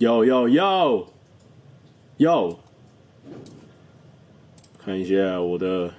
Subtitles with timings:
[0.00, 1.06] 有有有
[2.16, 2.58] 有，
[4.82, 5.92] 看一下我的，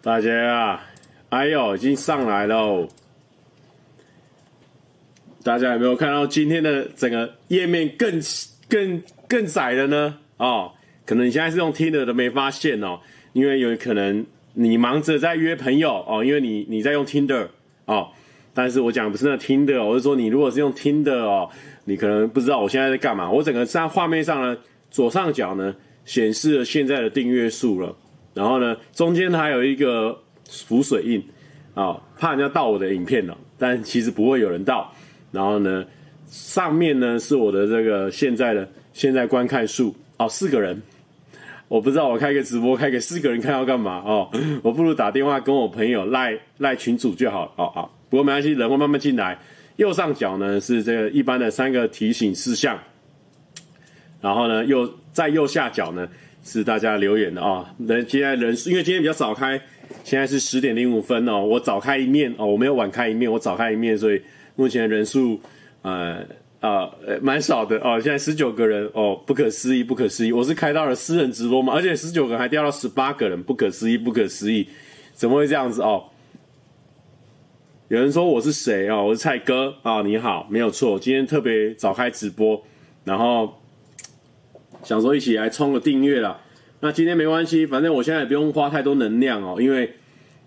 [0.00, 0.86] 大家啊，
[1.30, 2.86] 哎呦，已经上来喽！
[5.42, 8.20] 大家有没有看到今天的整个页面更
[8.68, 10.16] 更更窄了呢？
[10.36, 10.74] 哦，
[11.04, 13.00] 可能你现在是用听的都没发现哦，
[13.32, 14.24] 因为有可能。
[14.60, 17.48] 你忙着在约朋友哦，因为你你在用 Tinder
[17.86, 18.08] 哦，
[18.52, 21.48] 但是我讲不是那 Tinder，我是说你如果是用 Tinder 哦，
[21.86, 23.30] 你可能不知道我现在在干嘛。
[23.30, 24.58] 我整个在画面上呢，
[24.90, 25.74] 左上角呢
[26.04, 27.96] 显示了现在的订阅数了，
[28.34, 30.14] 然后呢中间还有一个
[30.50, 31.18] 浮水印
[31.72, 34.92] 啊、哦，怕人家盗我的影片了，但其实不会有人盗。
[35.32, 35.86] 然后呢
[36.26, 40.78] 上面呢是我的这个现在的现在观看数哦，四个人。
[41.70, 44.28] 我不知道我开个直播开给四个人看要干嘛哦，
[44.60, 49.38] 我不如打电话跟我朋友赖赖群主就好了哦哦，不过没关系，人会慢慢进来。
[49.76, 52.76] 右上角呢是这个一般的三个提醒事项，
[54.20, 56.08] 然后呢右在右下角呢
[56.42, 57.72] 是大家留言的啊。
[57.78, 59.56] 人今天人数因为今天比较早开，
[60.02, 64.20] 现在是十点零五分哦，我早开一面哦，我没有晚开一面，我早开一面，所以
[64.56, 65.40] 目前人数
[65.82, 66.26] 呃。
[66.60, 70.32] 啊，呃，蛮少的哦，现在十九个人哦，不可思议，不可思议！
[70.32, 74.68] 我是开到了私人直播嘛，而且十九个人还掉到十八个人，不可思议，不可思议，
[75.14, 76.04] 怎么会这样子哦？
[77.88, 79.06] 有人说我是谁哦？
[79.06, 82.62] 我是蔡哥啊，你好，没有错，今天特别早开直播，
[83.04, 83.58] 然后
[84.84, 86.40] 想说一起来冲个订阅啦。
[86.80, 89.94] 那今天没关系，反正我现在也不用花太多能量哦，因为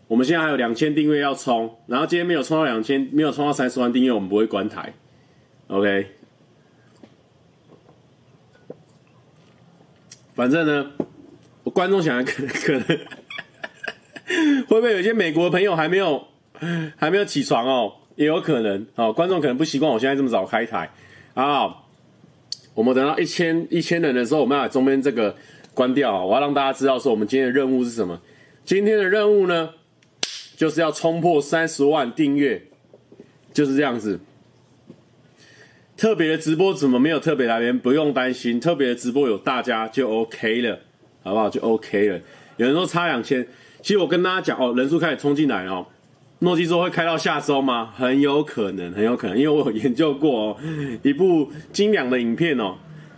[0.08, 4.94] 我们现在还有两千订阅要冲，然后今天没有冲到两千，没有冲到三十万订阅，我们不会关台。
[5.74, 6.06] OK，
[10.36, 10.92] 反正呢，
[11.74, 12.84] 观众想可 可能
[14.68, 16.28] 会不会有些美国朋友还没有
[16.96, 19.12] 还没有起床哦，也有可能哦。
[19.12, 20.92] 观众可能不习惯我现在这么早开台
[21.34, 21.76] 啊。
[22.76, 25.36] 我们等到一千一千人的时候，我们要把中间这个
[25.74, 26.24] 关掉。
[26.24, 28.22] 我要让大家知道说，我们今天的任务是什么？
[28.64, 29.72] 今天的任务呢，
[30.56, 32.64] 就是要冲破三十万订阅，
[33.52, 34.20] 就是这样子。
[36.04, 37.80] 特别的直播怎么没有特别来宾？
[37.80, 40.78] 不用担心，特别的直播有大家就 OK 了，
[41.24, 41.50] 好不好？
[41.50, 42.20] 就 OK 了。
[42.58, 43.48] 有人说差两千，
[43.82, 45.88] 其实我跟大家讲哦，人数开始冲进来哦。
[46.40, 47.94] 诺基说会开到下周吗？
[47.96, 50.58] 很有可能，很有可能，因为我有研究过哦，
[51.04, 52.76] 一部精良的影片哦，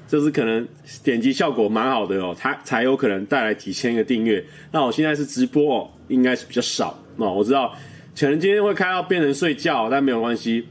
[0.08, 0.68] 就是可能
[1.04, 4.46] 点击效果蛮好的哦，它才有可能带来几千个订阅。
[4.72, 7.34] 那我现在是直播哦，应该是比较少哦。
[7.34, 7.74] 我知道
[8.16, 10.68] 可能今天会开到变成睡觉，但没有关系。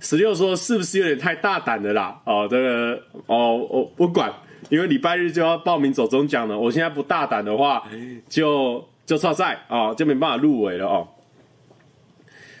[0.00, 2.18] 十六说是不是有点太大胆了啦？
[2.24, 4.32] 哦，这个哦，我不管，
[4.70, 6.58] 因为礼拜日就要报名走中奖了。
[6.58, 7.86] 我现在不大胆的话
[8.26, 11.06] 就，就就错赛啊，就没办法入围了哦。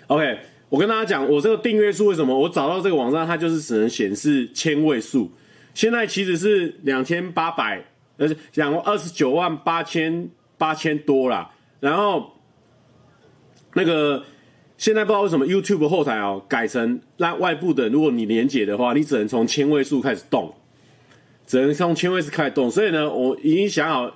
[0.08, 5.32] OK，我跟大家讲，我这个订阅数为什么我找到这个网站，它就是只能显示千位数。
[5.72, 7.82] 现在其实是两千八百，
[8.18, 10.28] 呃，讲二十九万八千
[10.58, 11.50] 八千多啦。
[11.80, 12.32] 然后
[13.72, 14.22] 那个。
[14.80, 20.54] 现在不知道为什么 YouTube 后台哦改成让外部的，如果你连结的话，你只能从千位数开始动，
[21.46, 22.70] 只能从千位数开始动。
[22.70, 24.10] 所以呢，我已经想好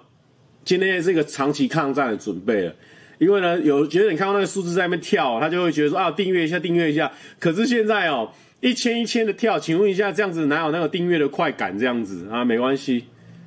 [0.65, 2.75] 今天是一个长期抗战的准备了。
[3.19, 7.13] 因为呢，有觉得你看到那个数字在那边跳，他就会觉得说啊，订阅一下，订阅一下。
[7.39, 11.79] 可是现在哦，一千一千的跳，请问一下，这样子哪有那个订阅的快感？
[11.79, 13.05] 这样子啊，没关系，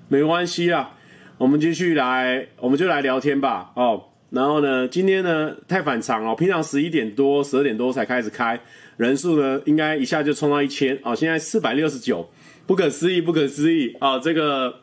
[0.07, 0.93] 没关系啦，
[1.39, 4.03] 我们继续来，我们就来聊天吧，哦。
[4.29, 8.59] 然后呢，今天呢太反常哦，平常十一点多、十二点多才开始开，
[8.97, 12.29] 人数呢应该一下就冲到一千哦，现在四百六十九，
[12.65, 14.81] 不可思议，不可思议啊、这个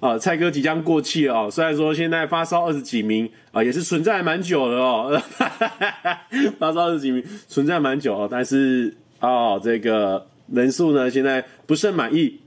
[0.00, 5.20] 啊、蔡哥即将过气哦，虽然说现在发烧二十几名啊、也是存在蛮久的哦，
[6.58, 12.40] 发烧二十几名存在蛮久哦，但是哦，这个人数呢现在不甚满意，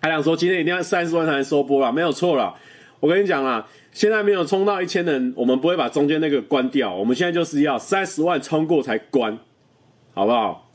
[0.00, 2.54] 还想说今天一定要三十万才能收播了，没有错了，
[3.00, 3.66] 我跟你讲啦。
[3.96, 6.94] 现在没有冲到一千人，我们不会把中间那个关掉。
[6.94, 9.38] 我们现在就是要三十万冲过才关，
[10.12, 10.70] 好不好？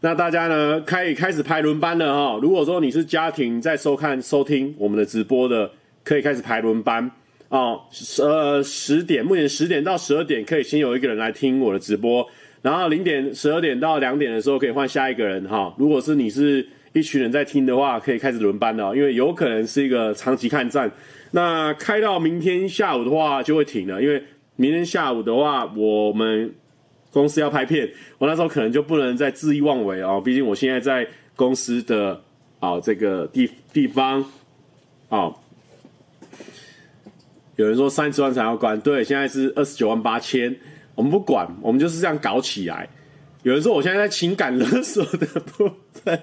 [0.00, 2.38] 那大家呢，可以开始排轮班了哈。
[2.40, 5.70] 如果说你是家庭在收看、收听我们的直播的，
[6.02, 7.10] 可以开始排轮班
[7.50, 7.78] 哦。
[8.22, 12.26] 呃，十点，目前十点到十二点可以先有一个人来听我的直播，
[12.62, 15.74] 然后零点、十二点到两点的时候可以换下一个人哈。
[15.76, 20.90] 如果是你是一群人在听的话，可以开始轮班了，因为有可能是一个长期抗战。
[21.34, 24.22] 那开到明天下午的话就会停了，因为
[24.54, 26.54] 明天下午的话我们
[27.10, 31.04] 公司要拍片，我那时候可能就不能再恣意妄为哦，毕竟我现在在
[31.34, 32.12] 公司的
[32.60, 34.22] 啊、哦、这个地地方
[35.08, 35.36] 啊、哦，
[37.56, 40.54] 有人说三十万才要关，对，现在是二十九万八千，
[40.94, 42.88] 我们不管，我们就是这样搞起来。
[43.42, 46.22] 有人说我现在在情感勒索的部分，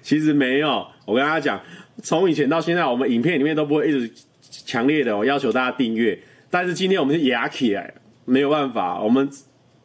[0.00, 0.86] 其实没有。
[1.04, 1.60] 我跟大家讲，
[2.04, 4.12] 从以前到现在，我们影片里面都不会一直
[4.48, 6.16] 强烈的要求大家订阅，
[6.50, 7.94] 但是今天我们是压起来，
[8.26, 9.26] 没有办法，我们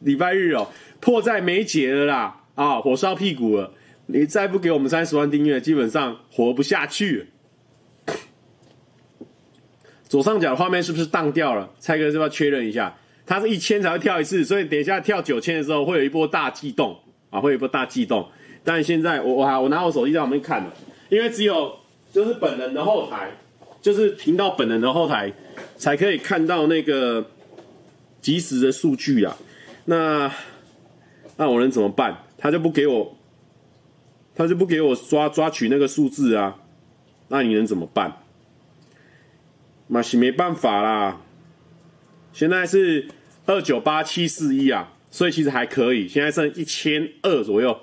[0.00, 0.68] 礼拜日哦，
[1.00, 3.72] 迫在眉睫了啦，啊，火烧屁股了，
[4.06, 7.28] 你再不给我们三十万订阅，基本上活不下去。
[10.04, 11.70] 左上角的画面是不是荡掉了？
[11.78, 12.94] 蔡哥是不是要确认一下？
[13.24, 16.98] 它是一千才会跳一次，所以等一下跳九千的时候会有一波大悸动
[17.30, 18.28] 啊，会有一波大悸动。
[18.62, 20.74] 但现在我我我拿我手机在旁边看了，
[21.08, 21.72] 因为只有
[22.12, 23.30] 就是本人的后台，
[23.80, 25.32] 就是频道本人的后台
[25.76, 27.24] 才可以看到那个
[28.20, 29.36] 即时的数据啊。
[29.84, 30.32] 那
[31.36, 32.24] 那我能怎么办？
[32.36, 33.16] 他就不给我，
[34.34, 36.58] 他就不给我抓抓取那个数字啊。
[37.28, 38.22] 那你能怎么办？
[39.88, 41.20] 那是没办法啦。
[42.32, 43.08] 现在是。
[43.46, 46.06] 二九八七四一啊，所以其实还可以。
[46.06, 47.76] 现在剩一千二左右，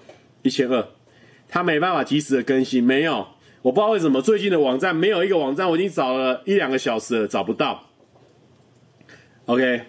[0.44, 0.88] 一千二，
[1.50, 3.28] 他没办法及时的更新，没有，
[3.68, 7.84] 我不知道为什么最近的网站没有一个网站，我已经找了一两个小时了，找不到。
[9.46, 9.82] OK，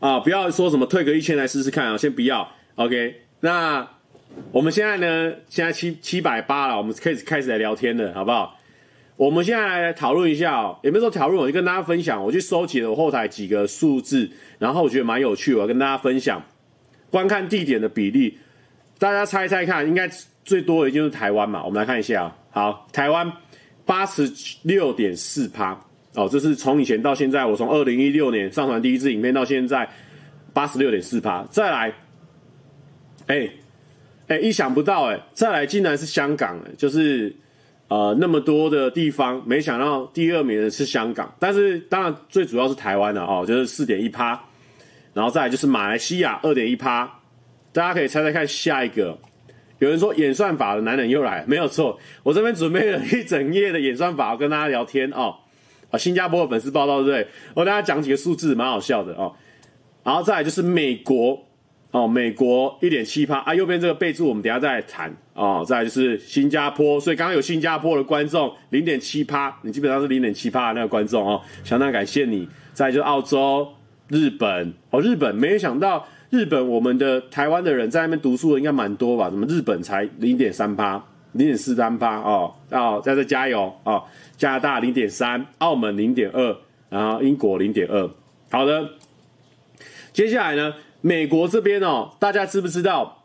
[0.00, 2.46] 啊，不要说什么退个一千来试试看啊，先不要。
[2.74, 3.88] OK，那
[4.52, 5.32] 我们现在呢？
[5.48, 8.58] 现在七七百八了，我们开始开始来聊天了，好不好？
[9.16, 16.42] 我们现在来讨论一下哦，也没有说讨论，我就跟大家分享，我去收集了我后台几个数字，然后我觉得蛮有趣，我要跟大家分享
[17.08, 18.36] 观看地点的比例，
[18.98, 20.06] 大家猜猜看，应该
[20.44, 23.30] 最多的就是台湾嘛，我们来看一下啊，好，台湾
[23.84, 24.30] 八十
[24.62, 25.78] 六点四趴
[26.14, 29.88] 哦，这是从以前到现在，我从二零一六年上传第一支影片到现在
[30.52, 31.94] 八十六点四趴，再来，
[33.26, 33.50] 哎
[34.28, 37.34] 哎，意想不到哎，再来竟然是香港，就是。
[37.90, 44.40] 呃，那么多的地方，没想到第二名的是香港，但是当然最主要是台湾的哦，就是四点一趴，
[45.12, 47.12] 然后再来就是马来西亚二点一趴，
[47.72, 49.18] 大家可以猜猜看下一个。
[49.80, 55.34] 有人说演算法的男人又来，没有错，我这边准备了一整页的演算法，跟大家聊天哦。
[55.90, 57.26] 啊，新加坡的粉丝报道对不对？
[57.54, 59.34] 我跟大家讲几个数字，蛮好笑的哦。
[60.04, 61.44] 然后再来就是美国。
[61.92, 65.64] 哦，美国一点七趴啊，右边这个备注我们等下再谈哦。
[65.66, 72.48] 再来就是新加坡，所以刚刚有新加坡的观众零点七趴，你基本上是零点七趴那个观众哦，相当感谢你。
[72.72, 73.66] 再来就是澳洲、
[74.06, 79.28] 日本哦，日本没有想到日本我们的台湾的人在那边读书的应该蛮多吧？
[79.28, 82.54] 怎么日本才零点三八，零点四三八哦？
[82.70, 84.04] 哦，在这加油哦！
[84.36, 86.56] 加拿大零点三，澳门零点二，
[86.88, 88.08] 然后英国零点二。
[88.48, 88.90] 好的，
[90.12, 90.72] 接下来呢？
[91.00, 93.24] 美国这边哦，大家知不知道？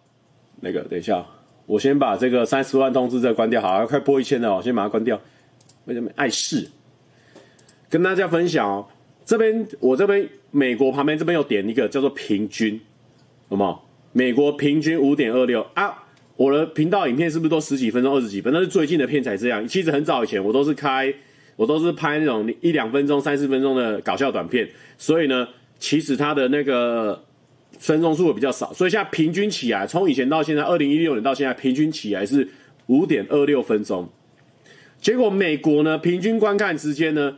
[0.61, 1.23] 那个，等一下，
[1.67, 3.61] 我先把这个三十万通知再关掉。
[3.61, 5.19] 好，要快破一千了哦，先把它关掉。
[5.85, 6.67] 为什么碍事？
[7.87, 8.87] 跟大家分享哦，
[9.25, 12.79] 这边我这边美国旁边这边有点一个叫做平均，
[13.49, 13.87] 好不好？
[14.11, 16.03] 美国平均五点二六啊。
[16.37, 18.51] 我的频道影片是不是都十几分钟、二十几分？
[18.53, 19.67] 那是最近的片才这样。
[19.67, 21.13] 其实很早以前我都是开，
[21.55, 24.69] 我都是拍那种一两分钟、三四分钟的搞笑短片。
[24.97, 25.47] 所以呢，
[25.79, 27.23] 其实它的那个。
[27.77, 32.47] 分钟数会比较少，所以现在平均起来，从以前到现在，二零一六年到现在，平均起来是
[32.85, 34.07] 五点二六分钟。
[35.01, 37.35] 结果美国呢，平均观看时间呢，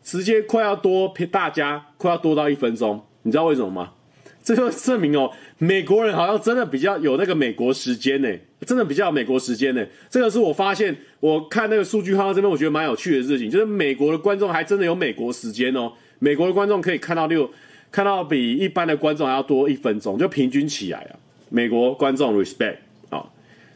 [0.00, 3.04] 直接快要多大家快要多到一分钟。
[3.22, 3.94] 你知道为什么吗？
[4.42, 8.28] 这就证明哦，美国人好像真的比较有那个美国时间呢，
[8.66, 9.84] 真的比较美国时间呢。
[10.08, 17.50] 这个是我发现，我看那个数据号这边，我觉得蛮有趣的事情，就是美国的观众还真的有美国时间哦，美国的观众可以看到六。
[17.92, 21.18] 看到比一般的观众还要多一分钟，就平均起来啊。
[21.48, 22.76] 美国观众 respect
[23.08, 23.26] 啊，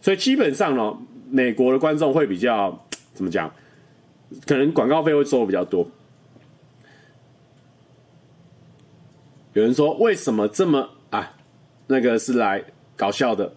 [0.00, 0.96] 所以基本上呢，
[1.28, 3.52] 美国的观众会比较怎么讲？
[4.46, 5.84] 可能广告费会收的比较多。
[9.54, 11.34] 有人说为什么这么啊？
[11.88, 12.62] 那个是来
[12.94, 13.52] 搞笑的。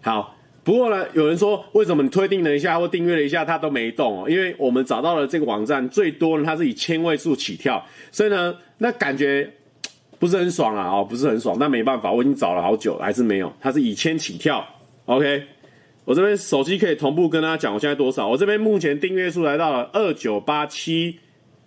[0.00, 0.32] 好。
[0.64, 4.28] 不过呢，有人说为什么你推定了一下或订阅了一下，它都没动哦？
[4.28, 9.48] 因为我们找到了这个网站最多呢，它是以千位数起跳，所以呢，那感觉
[10.18, 11.56] 不是很爽啊，哦，不是很爽。
[11.60, 14.66] 那没办法，我已经找了好久，还是没有，它是以千起跳。
[15.04, 15.44] OK，
[16.04, 18.26] 我这边手机可以同步跟大家讲，我现在多少？
[18.26, 21.20] 我这边目前订阅数来到了二九八七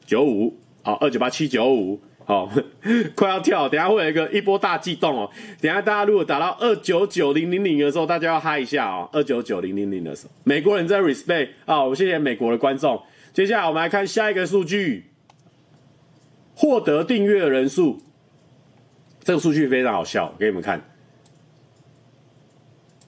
[0.05, 2.01] 九五，好，二九八七九五。
[2.29, 2.47] 好，
[3.17, 5.27] 快要跳，等下会有一个一波大悸动哦。
[5.59, 9.09] 等下大家如果打到二九九零零零的时候，大家要嗨一下哦。
[9.11, 13.01] 二九九零零零的时候，美国人在 respect 啊，我谢谢美国的观众。
[13.33, 15.05] 接下来我们来看下一个数据，
[16.53, 17.99] 获得订阅的人数，
[19.23, 20.79] 这个数据非常好笑，给你们看。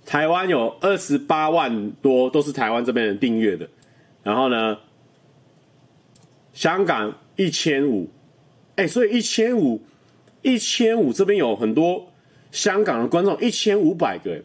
[0.04, 3.70] 台湾有二十八万多，都是台湾这边人订阅的。
[4.24, 4.80] 然后呢，
[6.54, 7.14] 香港。
[7.38, 8.10] 一千五，
[8.76, 9.82] 哎，所以一千五，
[10.42, 12.12] 一千五这边有很多
[12.52, 14.42] 香港的观众，一千五百个，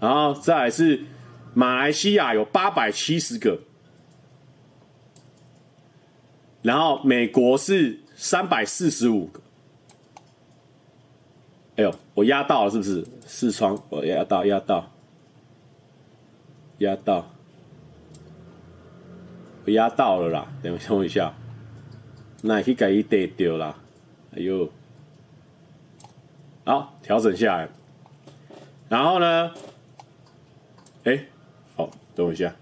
[0.00, 1.04] 然后再来是
[1.54, 3.58] 马来西亚有八百七十个，
[6.62, 9.40] 然后美国是三百四十五个。
[11.76, 13.04] 哎呦，我压到了是不是？
[13.24, 14.92] 四窗我压到，压到，
[16.78, 17.30] 压到，
[19.64, 20.52] 我压到了啦！
[20.62, 21.34] 等我一下，
[22.42, 23.74] 那也可以改一点掉啦。
[24.36, 24.68] 哎呦，
[26.64, 27.68] 好，调整下来。
[28.88, 29.54] 然后呢？
[31.04, 31.24] 哎，
[31.76, 32.54] 好，等我一下。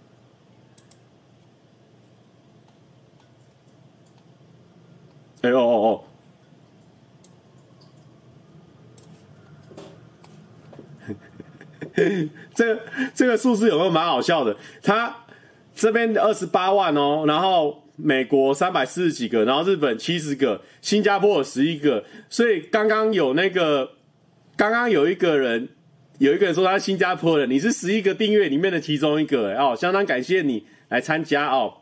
[5.43, 6.05] 哎哦哦哦。
[12.55, 12.83] 这个
[13.15, 14.57] 这个数字有没有蛮好笑的？
[14.83, 15.17] 他
[15.75, 22.05] 这边二十八万哦，然后美国三百四十几个，然后日本七十个，新加坡有十一个。
[22.29, 23.93] 所以刚刚有那个，
[24.57, 25.69] 刚刚有一个人，
[26.19, 31.75] 有一个人说他是新加坡人，你是十一个订阅里面的其中一个哦，相当感谢你来参加哦。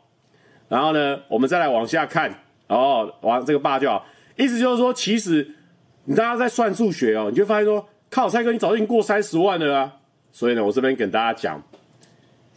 [0.67, 4.05] 然后呢，我们再来往下看哦，往这个霸就好，
[4.37, 5.55] 意思就是说，其实
[6.05, 9.95] 你大家在算数学哦，你就发现说，靠，蔡哥你早已经过三十万了啊。
[10.31, 11.63] 所以呢，我这边跟大家讲，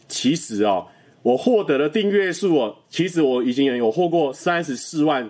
[0.07, 0.87] 其实哦，
[1.23, 5.27] 我获得的订阅数哦，其实我已经有获过三十四万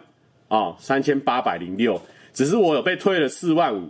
[0.47, 2.01] 啊，三千八百零六，
[2.33, 3.89] 只是我有被退了四万五。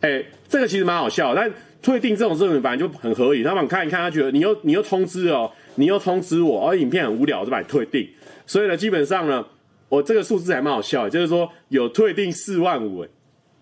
[0.00, 3.44] 哎，这个其实蛮好笑，但退订这种事情反正就很合理。
[3.44, 8.08] 他们看一看，他觉得你又你又通知哦，你又通知我，而、影片很无聊，我就把你退订。
[8.46, 9.46] 所以呢，基本上呢，
[9.88, 13.08] 我这个数字还蛮好笑，就是说有退订四万五，哎，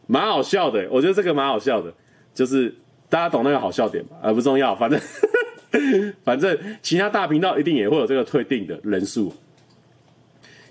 [0.07, 0.87] 蛮好笑的。
[0.91, 1.93] 我觉得这个蛮好笑的，
[2.33, 2.75] 就是。
[3.11, 4.11] 大家懂那个好笑点吗？
[4.21, 5.01] 呃，不重要，反正
[6.25, 9.35] 反正其他大频道一定也会有这个退订的人数。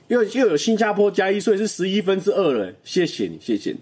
[0.08, 3.80] 又又有新加坡加一税是十一分之二了，谢谢你，谢谢你。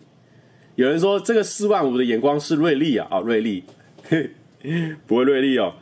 [0.76, 3.64] 有人说这个四万五的眼光是锐利啊，啊、哦，锐利，
[5.08, 5.76] 不会锐利哦。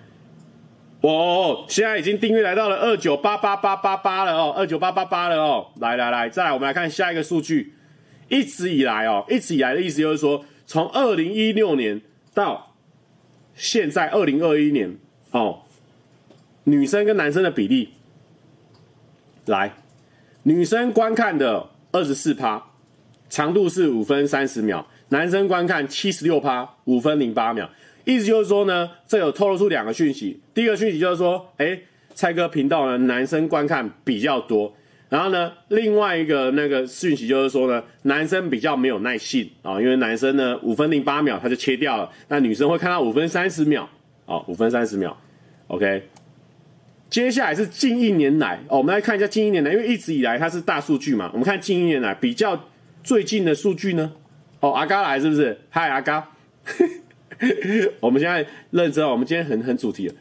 [1.02, 5.68] 哦，现在已经订阅来到了二九八八八八八了哦，二九八八八了哦。
[5.80, 7.74] 来来来，再来我们来看下一个数据。
[8.30, 12.02] 一直以来哦，一直以来的意思就是说，从二零一六年。
[12.36, 12.76] 到
[13.54, 14.98] 现在二零二一年
[15.34, 15.62] 哦，
[16.64, 17.90] 女生跟男生的比例，
[19.48, 19.74] 来，
[20.44, 22.64] 女生观看的二十四趴，
[23.30, 27.68] 长度是五分三十秒；男生观看七十六趴，五分零八秒。
[28.06, 30.40] 意思就是说呢，这有透露出两个讯息。
[30.54, 31.80] 第一个讯息就是说，哎，
[32.14, 34.72] 蔡哥频道呢，男生观看比较多。
[35.10, 43.88] 然后呢，另外一个那个讯息就是说呢，男生比较没有耐性啊、因为男生呢五分零八秒他就切掉了，那女生会看到五分三十秒，
[44.26, 45.16] 哦，五分三十秒
[45.76, 46.10] ，OK。
[47.10, 52.60] 接下来是近一年来哦，我们来看一下近一年来，因为一直以来它是大数据嘛，我们看近一年来比较
[53.04, 54.12] 最近的数据呢，
[54.62, 55.56] 哦，阿嘎来是不是？
[55.70, 56.28] 嗨，阿嘎，
[58.02, 60.16] 我们现在认真，我们今天很很主题了。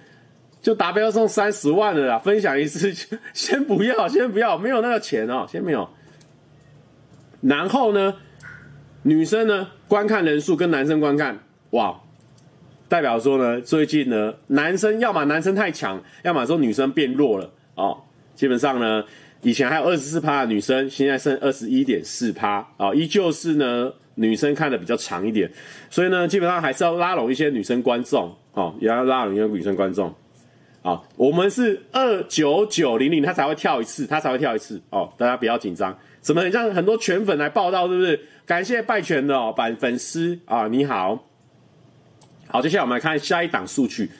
[0.60, 2.92] 就达标送三十万了啦，分享一次，
[3.32, 5.88] 先不要，先不要，没有那个钱哦，先没有。
[7.40, 8.14] 然后呢，
[9.02, 11.38] 女生呢观看人数跟男生观看，
[11.70, 11.98] 哇，
[12.92, 17.96] 代表说呢，最近呢，男生要么男生太强，要么说女生变弱了哦。
[18.34, 19.02] 基本上呢，
[19.40, 25.50] 以前还有二十四趴的女生，现在剩二十一点四趴啊，依旧是呢女生看的比较长一点，
[25.88, 30.14] 所以呢，基本上还是要拉拢一些女生观众哦，也要拉拢一些女生观众。
[30.82, 35.10] 啊，我们是二九九零零，他才会跳一次，他才会跳一次哦。
[35.16, 38.20] 大家不要紧张，怎么让很多拳粉来报道，是不是？
[38.44, 41.18] 感谢拜拳的哦，版粉丝啊，你好。
[42.52, 44.10] 好，接下来我们来看下一档数据，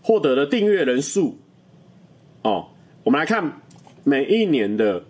[0.00, 1.36] 获得的订阅人数
[2.42, 2.68] 哦。
[3.02, 3.60] 我们来看
[4.04, 5.02] 每一年的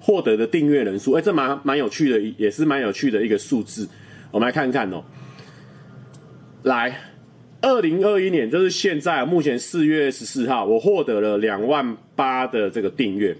[0.00, 3.86] 获得的订阅人数，哎，这蛮蛮有趣的，也是蛮有趣的一个数字。
[4.30, 5.04] 我们来看看哦，
[6.62, 6.96] 来。
[7.60, 13.34] 二零二一年就是现在，目前四月十四号，我获得了两万八的这个订阅。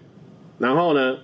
[0.59, 1.19] 然后呢，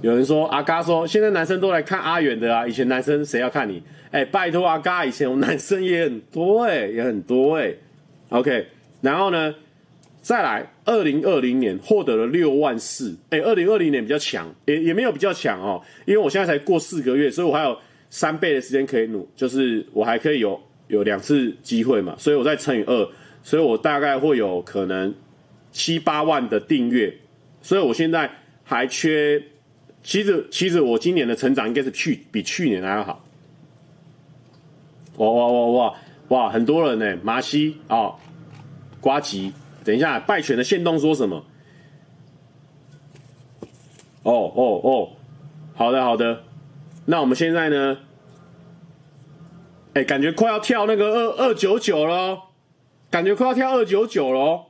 [0.00, 3.82] 有人说阿嘎说，现在男生都来看阿远的啊，以前男生谁要看你？
[4.14, 7.74] 哎，拜托阿嘎，以前我男生也很多哎、也很多哎、
[8.28, 8.66] OK，
[9.00, 9.54] 然后呢，
[10.22, 17.76] 再来二零二零年获得了六万四，哎，二零二零年比较强，也也没有比较强哦，因为我现在才过四个月，所以我还有。
[18.10, 23.08] 三倍的时间可以努，就是我还可以有有两次机会嘛，所以我再乘以二，
[23.42, 25.12] 所以我大概会有可能
[25.72, 27.12] 七八万的订阅，
[27.60, 28.30] 所以我现在
[28.62, 29.42] 还缺，
[30.04, 33.24] 其实其实我今年的成长应该是去比去年还要好，
[35.16, 35.94] 哇哇哇哇
[36.28, 38.14] 哇，很多人呢，马西啊，
[39.00, 39.52] 瓜吉，
[39.84, 41.44] 等一下拜犬的限动说什么？
[44.22, 45.10] 哦哦哦，
[45.74, 46.44] 好的好的，
[47.04, 47.98] 那我们现在呢？
[49.92, 52.40] 哎，感觉快要跳那个二二九九了，
[53.10, 54.64] 感觉快要跳二九九了。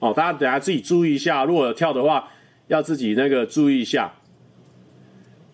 [0.00, 2.28] 哦，大家等下自己注意一下，如果有跳的话，
[2.66, 4.12] 要自己那个注意一下。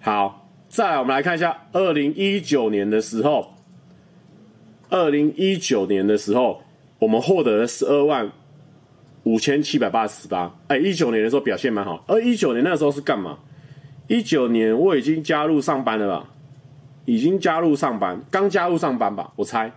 [0.00, 3.52] 好，再来我们来看一下二零一九年的时候，
[4.90, 6.62] 二零一九年的时候，
[6.98, 8.30] 我们获得了十二万
[9.24, 10.54] 五千七百八十八。
[10.68, 13.38] 哎，一九年的时候表现蛮好，而一九年那时候是干嘛？
[14.06, 16.30] 一九年我已经加入上班了吧？
[17.04, 19.72] 已经加入上班，刚加入上班吧，我猜。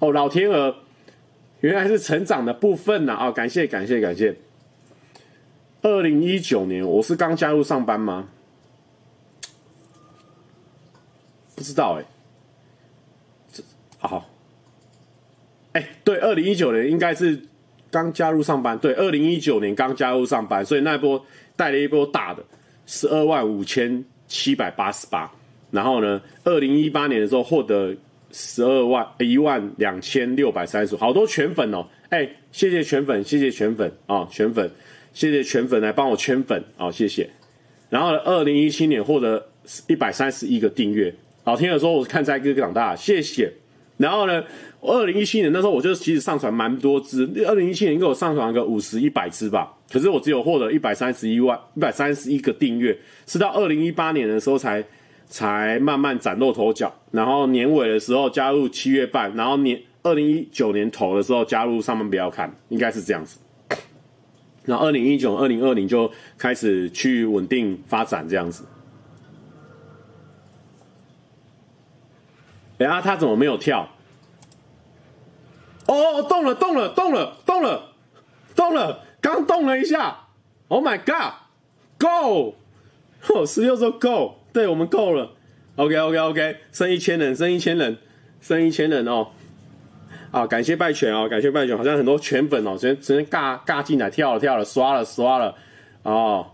[0.00, 0.74] 哦，老天鹅，
[1.60, 3.16] 原来是成长的部分呐！
[3.20, 4.36] 哦，感谢感谢感谢。
[5.82, 8.28] 二零一九年我是刚加入上班吗？
[11.54, 12.04] 不知道哎、
[14.00, 14.28] 这好。
[15.72, 17.40] 哎，对，二零一九年应该是
[17.90, 18.76] 刚加入上班。
[18.78, 22.42] 对，二零一九年刚加入上班，所以那一波带了一波大的，
[22.86, 25.30] 十二万五千七百八十八。
[25.70, 27.94] 然后呢，二零一八年的时候获得
[28.32, 31.86] 十二万一万两千六百三十，好多全粉哦！
[32.08, 34.68] 哎，谢谢全粉，谢谢全粉啊、全粉，
[35.12, 37.30] 谢谢全粉来帮我圈粉啊、谢谢。
[37.88, 39.46] 然后呢，二零一七年获得
[39.86, 41.14] 一百三十一个订阅，
[41.44, 43.52] 老天爷说我是看菜哥哥长大，谢谢。
[44.00, 44.42] 然后呢，
[44.80, 54.84] 二零一七年那时候我就其实上传蛮多支，二零一七年给我上传个五十一百支吧，可是我只有获得一百三十一万一百三十一个订阅，是到二零一八年的时候才。
[55.32, 63.38] 才慢慢崭露头角，然后年尾的时候加入七月半，然后年二零一九年头的时候加入上班不要看，应该是这样子。
[64.64, 68.64] 然后二零一九、二零二零就开始去稳定发展这样子。
[72.80, 73.88] 哎呀，他怎么没有跳？
[75.86, 77.92] 哦，动了，动了，动了，动了，
[78.56, 80.16] 动了，刚动了一下。
[80.68, 82.54] Oh my god，Go！
[83.28, 84.36] 哦，十六说 Go。
[84.52, 85.30] 对我们够了
[85.76, 87.98] ，OK OK OK，升一千人，升一千人，
[88.40, 89.28] 升一千人哦！
[90.32, 95.54] 啊，感谢拜权哦，感谢拜权，好像很多全粉哦，直接直接尬尬进来，跳了跳了，刷了刷了，
[96.02, 96.46] 哦，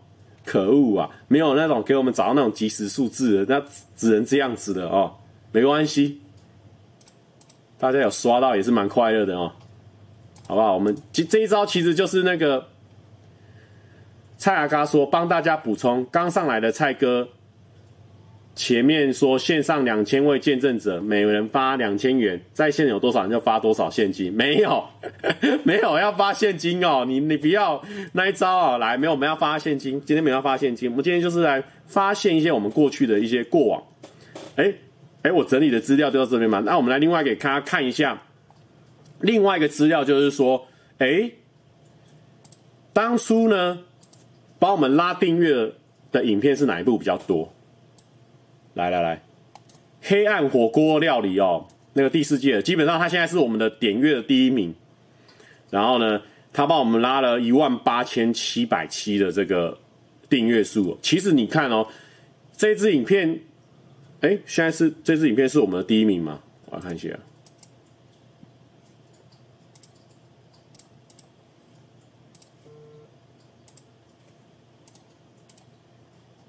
[0.44, 1.10] 可恶啊！
[1.28, 5.14] 没有那种给我们找到那种即时数字的，那只能这样子的哦，
[5.56, 6.20] 没关系，
[7.78, 9.50] 大家有刷到也是蛮快乐的哦，
[10.46, 10.74] 好不好？
[10.74, 12.68] 我们这这一招其实就是那个
[14.36, 17.26] 蔡阿嘎说，帮大家补充，刚上来的蔡哥。
[18.54, 24.84] 前面说线上两千位见证者，每人发两千元，在线有多少人就发多少现金，没有，
[25.64, 33.82] 没有要发现金哦，你你不要那一招啊，来，没有，我们要发现金，今天没有要发现金，我们今天就是来发现一些我们过去的一些过往，
[34.56, 34.70] 哎
[35.26, 38.22] 哎，我整理的资料就到这边嘛，那我们来另外给大家看一下，
[39.20, 41.32] 另外一个资料就是说，哎，
[42.92, 43.80] 当初呢，
[44.60, 45.72] 帮我们拉订阅
[46.12, 47.52] 的影片是哪一部比较多？
[48.74, 49.20] 来来来，
[50.00, 54.72] 黑暗火锅料理哦，那个第四届基本上他现在是我们的点阅的第一名。
[55.70, 59.76] 然后呢，他帮我们拉了一万八千七百七的这个
[60.30, 60.96] 订阅数。
[61.02, 61.88] 其实你看哦，
[62.56, 63.40] 这支影片，
[64.26, 66.40] 哎，现在是这支影片是我们的第一名吗？
[66.64, 67.08] 我来看一下，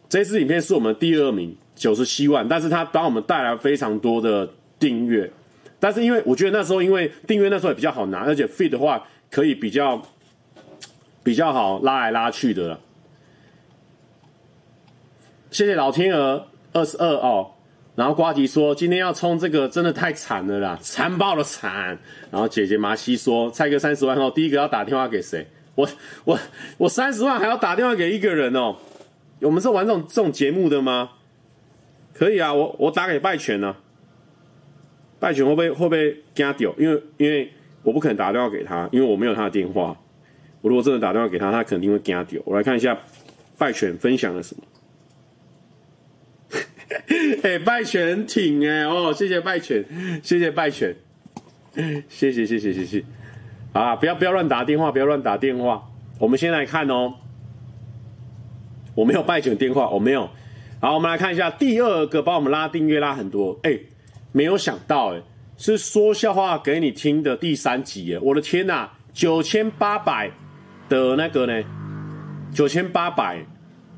[0.10, 1.56] 这支影片是我们第二名。
[1.76, 5.32] 九十七万，但是他帮我们带来非常多的订阅，
[5.80, 10.02] 但是因为我觉得那时候因为订阅那时候也比较好拿，而且 feed 的话可以比较
[11.22, 12.80] 比较好拉来拉去的了。
[15.52, 17.52] 谢谢老天鹅二十二哦，
[17.98, 21.98] 然后瓜吉说今天要冲这个真的太惨了啦，惨爆了惨。
[22.30, 25.48] 然后姐姐麻西说蔡哥三十万后第一个要打电话给谁？
[25.74, 25.90] 我
[26.24, 26.40] 我
[26.78, 28.76] 我三十万还要打电话给一个人哦？
[29.42, 31.10] 我们是玩这种这种节目的吗？
[32.14, 33.76] 可以啊，我我打给拜权呢、
[35.20, 36.72] 拜权会不会会不会惊掉？
[36.78, 39.98] 因为因为我不可能打电话给他，因为我没有他的电话。
[40.62, 42.40] 我如果真的打电话给他，他肯定会惊掉。
[42.46, 42.96] 我来看一下
[43.58, 44.62] 拜权分享了什么。
[47.44, 49.84] 哎，拜犬挺哎哦，谢谢拜犬，
[50.24, 50.96] 谢谢拜犬，
[52.08, 53.04] 谢谢谢谢谢谢。
[53.74, 55.90] 啊，不要不要乱打电话，不要乱打电话。
[56.20, 57.14] 我们先来看哦，
[58.96, 60.30] 我没有拜犬电话，我没有。
[60.80, 63.78] 好，我们来看一下第二个帮我们拉订阅拉很多，哎，
[64.32, 65.22] 没有想到哎，
[65.58, 70.32] 是说笑话给你听的第三集哎，我的天呐，九千八百
[70.88, 71.64] 的那个呢，
[72.54, 73.46] 九千八百，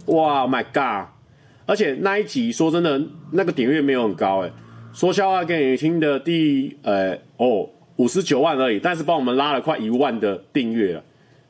[0.08, 1.19] 哇，My God！
[1.70, 3.00] 而且那一集说真的，
[3.32, 4.52] 那个点阅没有很高哎，
[4.92, 11.04] 说笑话给你听的第呃哦五十九万而已，但是帮我们拉了快一万的订阅了，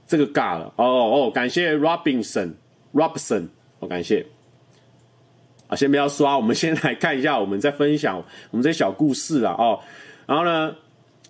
[0.06, 0.74] 这个尬了。
[0.76, 2.52] 哦哦，感谢 Robinson
[2.94, 3.48] Robinson，
[3.80, 4.26] 我感谢。
[5.70, 9.80] 啊，先不要刷，我们先来看一下，我们再分享我们这些小故事啊，哦，
[10.26, 10.76] 然后呢，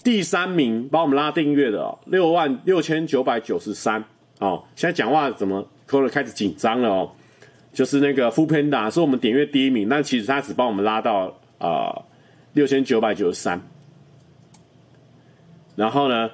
[0.04, 4.04] 第三名帮我们拉订阅的哦，六万六千九百九十三，
[4.40, 7.12] 哦，现在讲话怎么突然开始紧张了哦？
[7.80, 11.96] 就是那个富片达是我们点阅第一名，但其实他只帮我们拉到啊
[12.52, 13.62] 六千九百九十三，
[15.78, 16.30] 然后呢，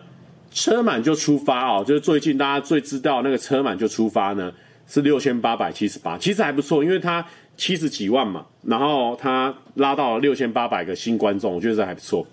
[0.49, 4.51] 车满就出发哦，就是最近大家最知道那个车满就出发呢
[4.87, 7.23] 是六千八百七十八，其实还不错，因为他。
[7.57, 12.27] 七十几万嘛，然后他拉到了六千八百个新观众，我觉得这还不错。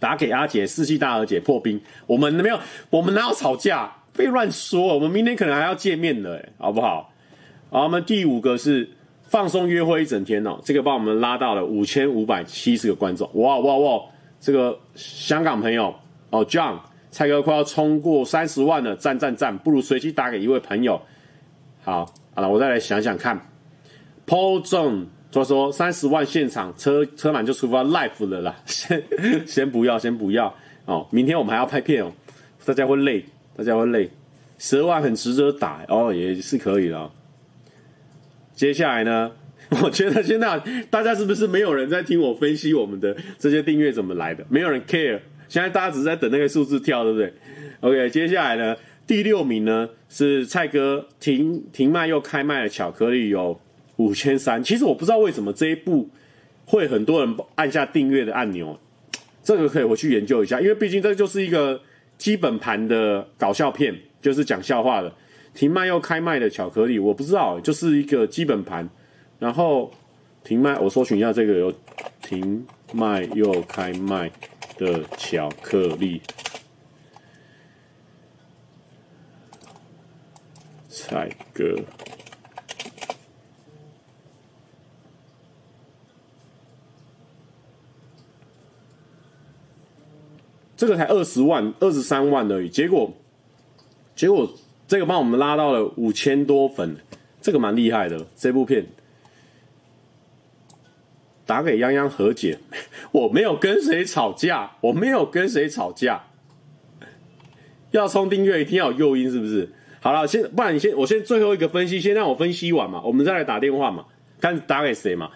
[0.00, 2.58] 打给阿姐，世纪大和解破冰，我们没有，
[2.90, 3.92] 我们哪有吵架？
[4.16, 7.13] 别乱说，我们明天可能还要见面的，好不好？
[7.74, 8.88] 好，我们第五个是
[9.24, 14.00] 放松约会一整天哦，这个帮我们拉到了五千五百七十个观众，哇哇哇！
[14.38, 15.92] 这个香港朋友
[16.30, 16.78] 哦，John
[17.10, 19.58] 蔡哥快要冲过三十万了，赞赞赞！
[19.58, 21.02] 不如随机打给一位朋友。
[21.82, 22.06] 好，
[22.36, 23.36] 好了，我再来想想看。
[24.24, 29.02] Paul John 他说三十万现场车车满就出发 life 了啦，先
[29.48, 32.12] 先不要先不要哦，明天我们还要拍片哦，
[32.64, 33.24] 大家会累，
[33.56, 34.08] 大家会累，
[34.58, 37.10] 十二万很值得打哦，也是可以的。
[38.54, 39.32] 接下来呢，
[39.82, 44.44] 我觉得现在大家是不是没有人在听我分析我们的这些订阅怎么来的？
[44.48, 47.32] 没有人 care，现在大家只是在等那个数字跳，对不对
[47.80, 53.60] ？OK，接下来呢，第六名呢是蔡哥停停卖又开卖的巧克力有。
[53.96, 56.10] 五千三，其实我不知道为什么这一部
[56.64, 58.76] 会很多人按下订阅的按钮，
[59.40, 61.80] 这个可以回去研究一下，因为毕竟这就是一个
[62.18, 65.14] 基本盘的搞笑片，就是讲笑话的。
[65.54, 68.88] 停卖又开卖的巧克力，我不知道，就是一个基本盘。
[69.38, 69.90] 然后
[70.42, 71.72] 停卖，我搜寻一下这个有
[72.20, 74.30] 停卖又开卖
[74.76, 76.20] 的巧克力，
[80.88, 81.76] 蔡哥。
[90.76, 93.10] 这个才二十万、二十三万而已，结果，
[94.16, 94.52] 结果
[94.86, 96.96] 这个帮我们拉到了五千多粉，
[97.40, 98.26] 这个蛮厉害的。
[98.36, 98.86] 这部片
[101.46, 102.58] 打给泱泱和解，
[103.12, 106.24] 我没有跟谁吵架，我没有跟谁吵架。
[107.90, 109.70] 要冲订阅一定要有诱因，是不是？
[110.00, 114.04] 好了，先不然你先，我先最后一个分析，先让我分析完嘛，我们再来打电话嘛，
[114.40, 115.30] 看打给谁嘛，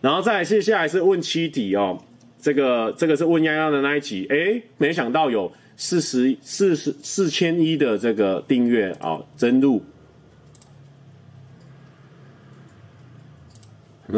[0.00, 1.98] 然后再来接下来是问七题哦。
[2.40, 9.82] 这个这个是问泱泱的那一集，哎，没想到有四十四十四千一的这个订阅啊、增入。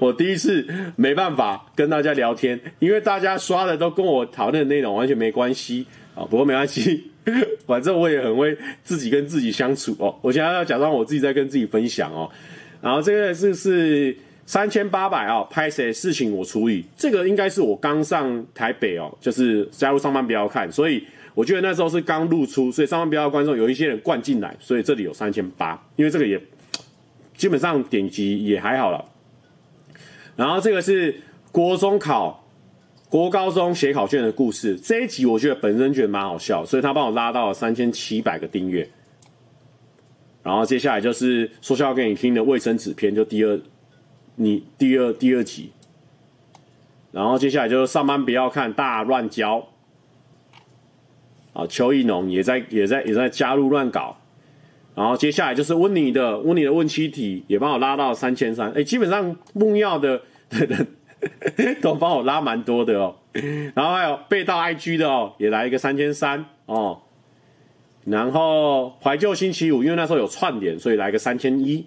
[0.00, 0.66] 我第一次
[0.96, 7.10] 没办法跟大家聊天，因为大家刷的都跟我讨论的内容完全没关系啊、不过没关系，
[7.66, 10.14] 反正我也很会自己跟自己相处哦。
[10.22, 12.30] 我现在要假装我自己在跟自己分享哦。
[12.80, 14.16] 然后这个是是。
[14.44, 16.84] 三千八百啊，拍谁事情我处理。
[16.96, 21.02] 这个应该是我刚上台北哦，就是加入上班不要看，所以
[21.32, 26.38] 我觉得那时候是刚露出，所以上班不要观众有一些人灌进来，所以这里有三千八，因为这个也
[27.36, 29.04] 基本上点击也还好了。
[30.36, 31.14] 然后这个是
[31.50, 32.44] 国中考、
[33.08, 38.86] 国高中写考卷的故事，这一集我觉得本身觉得蛮好笑，所以他帮我拉到了三千七百个订阅。
[40.42, 43.58] 然后接下来就是说笑给你听的卫生纸篇，就第二。
[44.36, 45.70] 你第二第二集，
[47.12, 49.68] 然后接下来就是上班不要看大乱交，
[51.52, 54.16] 啊，邱义农也在也在也在加入乱搞，
[54.94, 60.22] 然后接下来就是温妮的温妮的问七题也帮我拉到三千三，哎，基本上木曜的
[61.82, 63.14] 都帮我拉蛮多的哦，
[63.74, 67.02] 然后还有被盗 IG 的哦，也来一个三千三哦，
[68.06, 71.86] 然后怀旧星期五因为那时候有串联，所以来个三千一。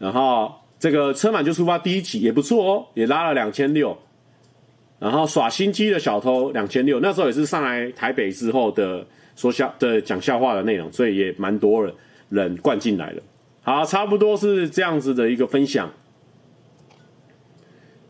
[0.00, 3.96] 然后这个车满就出发第一集也不错哦，也拉了两千六。
[4.98, 11.94] 然后耍心机的小偷两千六，那时候也是上来台北之后的说笑的讲笑话的内容，所以也蛮多人
[12.30, 13.22] 人灌进来了。
[13.62, 15.90] 好，差不多是这样子的一个分享。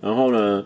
[0.01, 0.65] 然后呢，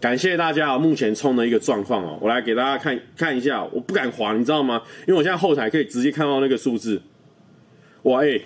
[0.00, 4.82] 感谢大家目前冲的一个状况哦，我来给大家看看一下，我不敢滑，你知道吗？
[5.06, 7.00] 因为我现在后台可以直接看到那个数字。
[8.02, 8.40] 哇，哎。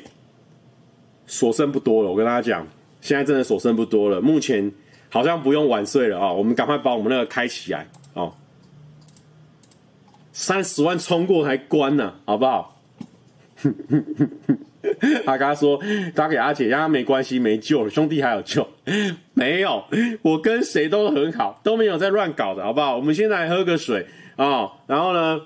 [1.30, 2.66] 所剩不多了，我跟大家讲，
[3.00, 4.20] 现在真的所剩不多了。
[4.20, 4.72] 目前
[5.08, 8.34] 好像不用晚睡了啊、我们赶快把我们那个开起来哦。
[10.32, 12.80] 三十万冲过才关呢，好不好？
[15.24, 15.78] 他刚刚说
[16.16, 18.66] 打给阿姐，让他没关系，没救了，兄弟还有救？
[19.34, 19.84] 没有，
[20.22, 22.96] 我跟谁都很好，都没有在乱搞的，好不好？
[22.96, 25.40] 我们先来喝个水啊、然后呢？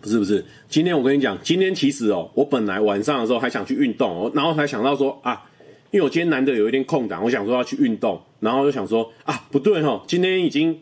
[0.00, 0.44] 不是不是？
[0.68, 5.44] 今天我跟你讲，今天其实哦，我本来晚上的时候还想去运动哦，然后才想到说啊，
[5.90, 10.80] 因为我今天难得有一点空档，我想说要去运动，然后就想说啊，不对哦，今天已经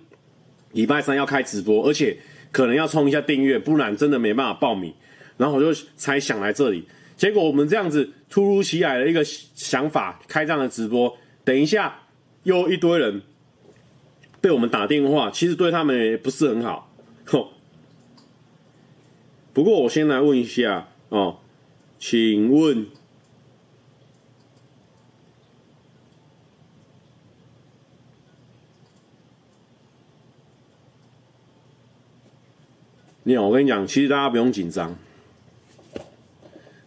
[0.73, 2.17] 礼拜三要开直播，而且
[2.53, 4.93] 可能要冲一下订阅，不然真的没办法报名。
[5.37, 6.85] 然后我就才想来这里，
[7.17, 11.97] 结果我们这样子突如其来的一个想法，开这样的直播，等一下
[12.45, 13.23] 又一堆人
[14.41, 16.93] 被我们打电话，其实对他们也不是很好。
[17.27, 17.53] 吼。
[19.59, 21.39] 不过我先来问一下哦，
[21.99, 22.87] 请问
[33.25, 34.97] 你好，我跟你讲，其实大家不用紧张，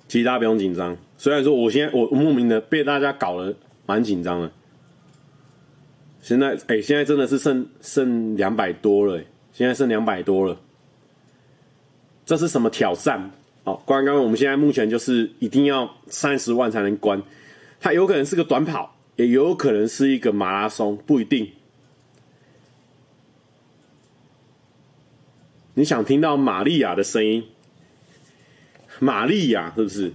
[0.07, 0.95] 其实大家不用紧张。
[1.17, 3.53] 虽然说我现在我莫名的被大家搞得
[3.85, 4.49] 蛮紧张的，
[6.21, 10.57] 现在哎、现在真的是剩剩两百多了，现在剩两百多了。
[12.31, 13.29] 这是什么挑战？
[13.65, 17.21] 哦，关刚，我们现在目前就是一定要三十万才能关，
[17.81, 21.51] 它有可能是个短跑，也有可能是一个马拉松，不一定。
[25.73, 27.43] 你想听到玛利亚的声音？
[28.99, 30.13] 玛利亚是不是？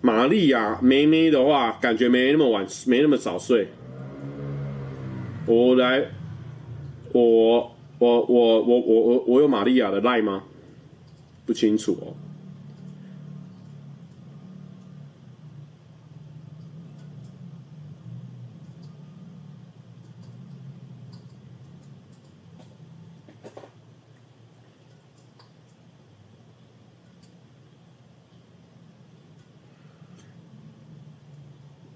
[0.00, 3.66] 玛利亚妹妹的话，感觉没那么晚，没那么早睡。
[5.46, 6.00] 我来，
[7.10, 10.44] 我我我我我我我有玛利亚的赖吗？
[11.48, 12.12] 不清楚哦。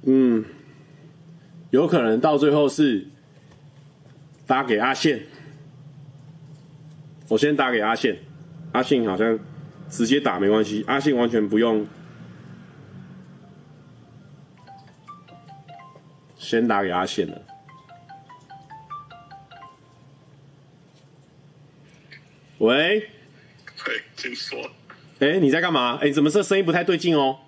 [0.04, 0.42] 嗯，
[1.68, 3.06] 有可能到最后是
[4.46, 5.22] 打给阿宪，
[7.28, 8.16] 我先打给阿宪。
[8.72, 9.38] 阿信好像
[9.88, 11.86] 直接打没关系，阿信完全不用
[16.36, 17.42] 先打给阿信了。
[22.58, 23.00] 喂，
[23.84, 24.58] 对，请说。
[25.18, 25.98] 哎、欸，你在干嘛？
[26.00, 27.38] 哎、欸，怎么这声音不太对劲哦？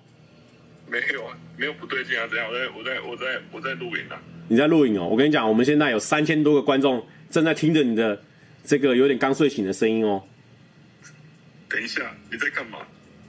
[0.89, 2.47] 没有啊，没有不对劲啊，怎样？
[2.49, 4.21] 我在我在我在我在录影啊。
[4.49, 5.09] 你在录影哦？
[5.09, 8.21] 我跟你讲，我们现在有三千多个观众正在听着你的
[8.65, 10.23] 这个有点刚睡醒的声音哦。
[11.69, 12.79] 等一下，你在干嘛？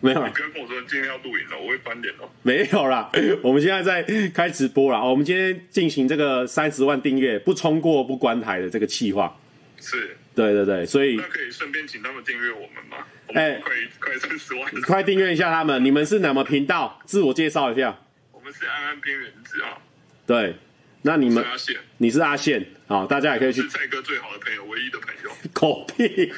[0.02, 2.30] 没有，你不要跟我说今天要录影了，我会翻脸哦。
[2.44, 3.10] 没有啦，
[3.42, 5.04] 我们现在在开直播啦。
[5.04, 9.36] 我们今天进行这个三十万订阅不冲过不关台的这个计划。
[9.80, 12.98] 是，对对对，所以那可以顺便请他们订阅我们吗？
[13.34, 15.84] 哎，快快三十万，快订阅一下他们。
[15.84, 17.02] 你们是哪么频道？
[17.06, 17.98] 自我介绍一下。
[18.32, 19.80] 我们是安安边缘子啊。
[20.28, 20.56] 对，
[21.02, 23.64] 那你们是阿宪，你是阿宪，好，大家也可以去。
[23.64, 25.32] 是蔡哥最好的朋友，唯一的朋友。
[25.52, 26.32] 狗屁。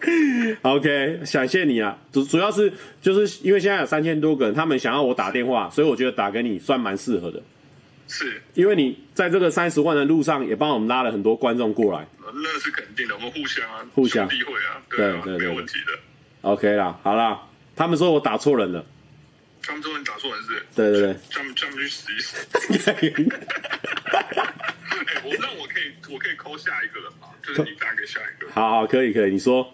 [0.62, 7.42] OK，感谢你啊，主主要是就是因为现在有三千多个人，他们想要我打电话，所以我觉得打给你算蛮适合的。
[8.06, 12.06] 是，因为你在这个三十万的路上也帮我们拉了很多观众过来。
[12.20, 15.92] 那是肯定的，我们互相啊，互相兄弟会啊，对啊，对对对，没有问题的。
[16.42, 17.42] OK 啦，好啦，
[17.76, 18.84] 他们说我打错人了。
[19.62, 20.62] 他们说你打错人是？
[20.74, 21.16] 对对对。
[21.30, 22.46] 他们他们去死一死。
[25.06, 27.28] 哎，我那我可以我可以 call 下一个人吗？
[27.46, 28.50] 就是你打给下一个。
[28.52, 29.70] 好好，可以可以，你说。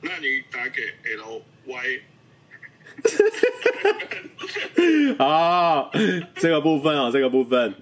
[0.00, 0.82] 那那你打给
[1.16, 2.00] L Y，
[5.18, 5.90] 好，
[6.36, 7.72] 这个部分哦，这个部分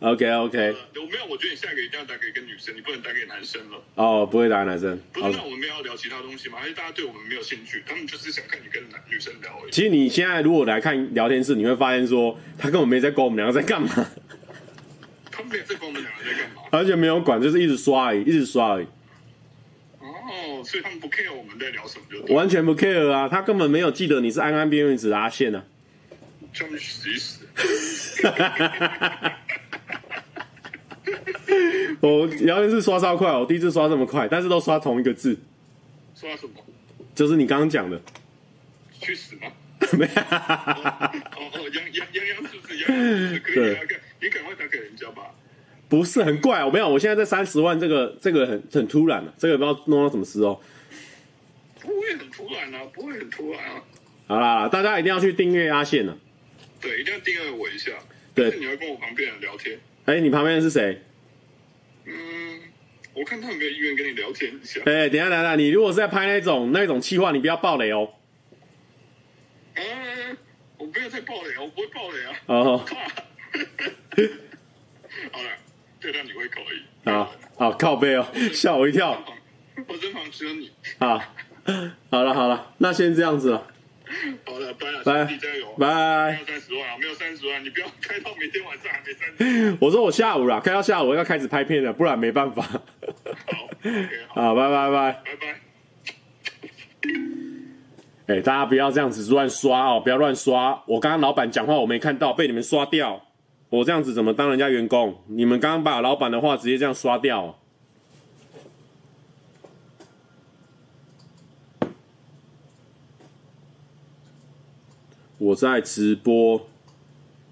[0.00, 0.74] ，OK OK。
[0.96, 3.82] 我没有，我觉得你下一个一定要打给一个女生，你不能打给男生了。
[3.94, 5.00] 哦，不会打给男生。
[5.12, 6.58] 不是，那我们没有要聊其他东西吗？
[6.60, 7.82] 还是大家对我们没有兴趣？
[7.86, 9.70] 他们就是想看你跟男女生聊而已。
[9.70, 13.88] 其实你现在如果来看聊天室，你会发现说，他根本没在管我们两个在干嘛。
[15.30, 16.62] 他们没在管我们两个在干嘛？
[16.72, 18.86] 而且没有管，就是一直刷而已，一直刷而已。
[20.66, 23.28] 哦，所以他们不 care 我们在聊什么，就完全不 care 啊！
[23.28, 25.62] 他根本没有记得你是安安边缘子的阿宪呢。
[26.52, 27.46] 叫你死一死！
[32.00, 35.38] 我聊天室刷超快，我第一次刷这么快，但是都刷同一个字。
[36.14, 36.52] 刷什么？
[37.14, 38.00] 就是你刚刚讲的。
[39.00, 39.42] 去死吗？
[39.92, 40.12] 没有。
[40.22, 42.78] 哦哦，洋洋洋洋是不是？
[42.78, 43.54] 洋洋是不是？
[43.54, 43.80] 可以啊，
[44.20, 45.30] 你赶快打给人家吧。
[45.88, 50.60] 不是很怪，我没有，我现在在三十万，这个这个很很突然了，这个不知道弄到什么时候。
[51.80, 53.82] 不会很突然啊，不会很突然啊。
[54.26, 56.18] 好啦，大家一定要去订阅阿宪呢。
[56.80, 57.92] 对，一定要订阅我一下。
[58.34, 59.78] 对，你要跟我旁边人聊天。
[60.06, 61.00] 哎，你旁边人是谁？
[62.04, 62.60] 嗯，
[63.14, 64.80] 我看他有没有意愿跟你聊天一下。
[64.84, 68.12] 哎，等下等下，你如果是在拍那种那种气话，你不要爆雷哦。
[69.74, 70.36] 嗯，
[70.78, 72.36] 我不要再爆雷，我不会爆雷啊。
[72.46, 72.84] 哦。
[75.32, 75.48] 好了。
[76.06, 77.10] 对，那你会可以。
[77.10, 79.20] 好，好靠背哦，吓我一跳。
[79.88, 80.70] 我身旁只有你。
[80.98, 81.34] 啊
[82.10, 83.66] 好了好了，那先这样子了。
[84.44, 86.30] 好了，拜了，拜，加油，拜。
[86.30, 89.76] 没有三十万啊，没有三十万，你不要开到每天晚上还没三十。
[89.80, 92.62] 我说我下午啦，开到下午要开始拍片了，不然没办法。
[94.28, 95.12] 好拜拜拜。
[95.24, 95.60] 拜拜。
[98.28, 100.80] 哎、欸，大家不要这样子乱刷哦，不要乱刷。
[100.86, 103.25] 我刚刚老板讲话我没看到，被你们刷掉。
[103.68, 105.16] 我这样子怎么当人家员工？
[105.26, 107.58] 你们刚刚把老板的话直接这样刷掉。
[115.38, 116.66] 我在直播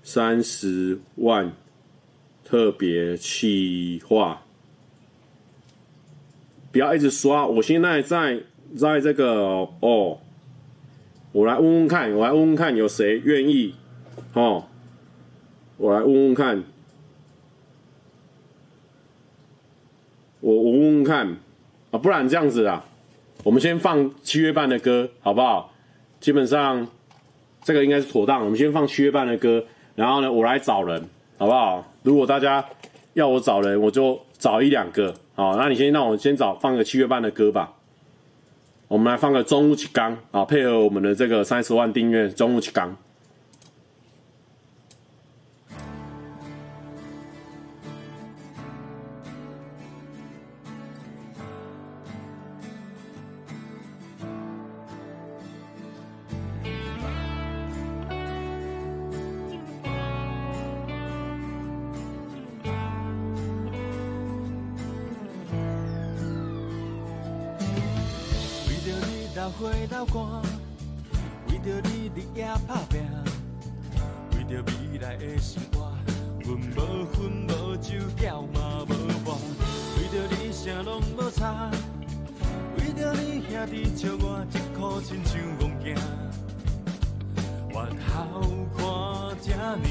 [0.02, 1.52] 三十万
[2.42, 4.42] 特别企划，
[6.72, 7.46] 不要一直刷。
[7.46, 8.40] 我现在在
[8.76, 10.18] 在这个哦。
[11.32, 13.74] 我来问问看，我来问问看有谁愿意，
[14.34, 14.68] 哦，
[15.76, 16.62] 我来问问看，
[20.40, 21.36] 我我问问看
[21.90, 22.84] 啊，不然这样子啦，
[23.42, 25.72] 我们先放七月半的歌，好不好？
[26.20, 26.86] 基本上
[27.62, 31.02] 这个应该是妥当，我们先放七月半的歌，然后呢，我来找人，
[31.38, 31.84] 好不好？
[32.02, 32.64] 如果大家
[33.14, 37.72] 要我找人，我就找一两个，好，那你先让我先找放个七月半的歌吧。
[38.86, 42.70] 我们来放个中午起刚啊，配合我们的这个三十万订阅，中午起
[69.44, 69.52] 刚。
[69.52, 70.42] 花流汗，
[71.48, 73.02] 为着你日夜打拼，
[74.32, 75.92] 为着未来的生活，
[76.40, 79.36] 阮无薰无酒，叫嘛无伴，
[79.98, 81.70] 为着你啥拢无差，
[82.78, 85.98] 为着你兄弟笑我一颗亲像戆囝，
[87.74, 87.76] 我
[88.08, 88.40] 好
[88.76, 88.78] 看
[89.42, 89.86] 这呢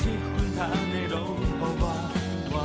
[0.00, 0.58] 你讲七分摊
[0.90, 1.84] 的拢予我，
[2.52, 2.64] 我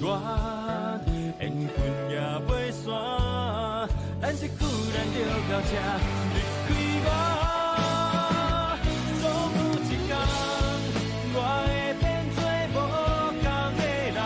[0.00, 1.78] 不愿缘分
[2.10, 2.14] 也
[2.48, 2.82] 袂散，
[4.20, 4.58] 咱这句
[4.92, 5.16] 咱就
[5.48, 5.72] 到这
[6.34, 7.08] 离开我，
[9.20, 9.22] 总
[9.54, 10.10] 有一天
[11.32, 11.68] 我会
[12.00, 12.02] 变
[12.34, 12.38] 做
[12.74, 12.76] 无
[13.40, 13.46] 同
[13.78, 13.80] 的
[14.14, 14.18] 人。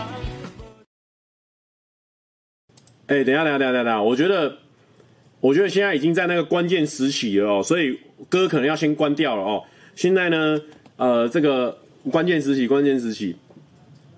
[3.07, 4.57] 哎，等一下，等下，等下，等下，我觉得，
[5.39, 9.63] 我觉得现在已经在那个关键时期了哦，所以歌可能要先关掉了哦。
[9.95, 10.59] 现在呢？
[10.97, 11.77] 呃，这个
[12.11, 13.35] 关键时期，关键时期。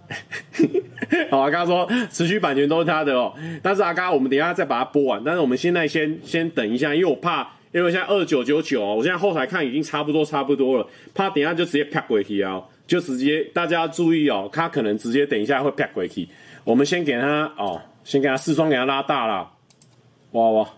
[1.30, 5.22] 好，阿嘎说持续版权都是他的哦，但是阿嘎，我们等一下再把它播完。
[5.24, 16.28] 但是我们现在先先等一下，因为我怕，因为现在二九九九哦，我现在后台看已经差不多差不多了，怕等一下就直接啪过去啊，就直接大家注意哦，他可能直接等一下会啪过去。
[16.64, 19.52] 我们先给他哦，先给他视窗给他拉大了，
[20.32, 20.70] 哇哇，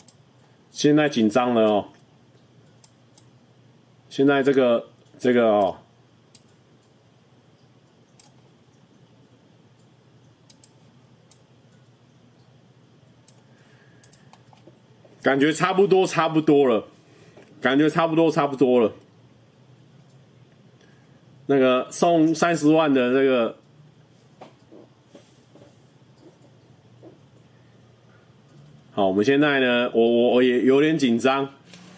[0.72, 1.86] 现在紧张了哦，
[4.10, 4.84] 现在这个
[5.20, 5.76] 这个哦。
[15.22, 16.86] 感觉差不多，差不多了。
[17.62, 18.94] 感觉差不多，差不多了。
[21.48, 23.58] 那个送三十万的这个，
[28.92, 31.50] 好，我们现在呢，我我我也有点紧张，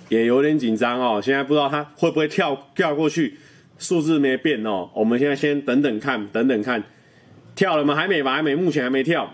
[0.09, 1.21] 也有点紧张哦。
[1.21, 3.37] 现在不知道他会不会跳跳过去，
[3.77, 4.89] 数字没变哦。
[4.93, 6.83] 我们现在先等等看，等等看，
[7.53, 7.93] 跳了吗？
[7.93, 8.33] 还没吧？
[8.33, 9.31] 还没，目前还没跳，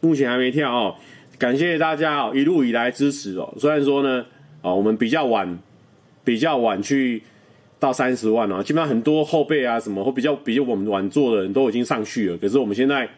[0.00, 0.96] 目前还没跳哦。
[1.38, 3.52] 感谢大家哦，一路以来支持哦。
[3.58, 4.24] 虽然说呢，
[4.62, 5.58] 啊，我们比较晚，
[6.24, 7.22] 比较晚去
[7.78, 8.62] 到三十万哦。
[8.62, 12.38] 基本上很多后辈啊，什么或比较比较我们晚做的人都已经上去了。
[12.38, 13.08] 可是我们现在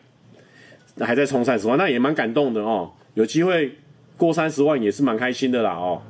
[0.99, 2.91] 还在冲三十万，那也蛮感动的哦。
[3.15, 3.73] 有机会
[4.17, 6.03] 过三十万也是蛮开心的啦哦。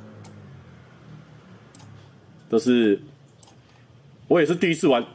[2.49, 2.99] 都是
[4.27, 5.05] 我也是第一次玩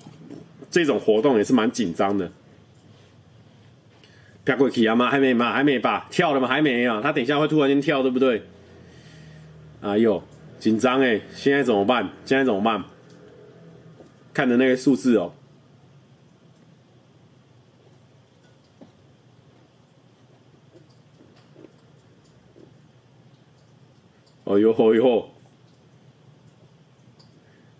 [0.71, 2.31] 这种活动，也是蛮紧张的。
[4.45, 5.11] 飘过去啊吗？
[5.11, 5.53] 还没吗？
[5.53, 6.07] 还没吧？
[6.11, 6.47] 跳了吗？
[6.47, 7.01] 还没啊！
[7.03, 8.42] 他等一下会突然间跳，对不对？
[9.80, 10.22] 哎呦，
[10.59, 11.20] 紧张哎！
[11.34, 12.11] 现在怎么办？
[12.24, 12.84] 现在怎么办？
[14.34, 15.32] 看着那个数字哦。
[24.45, 25.30] 哦呦哦呦，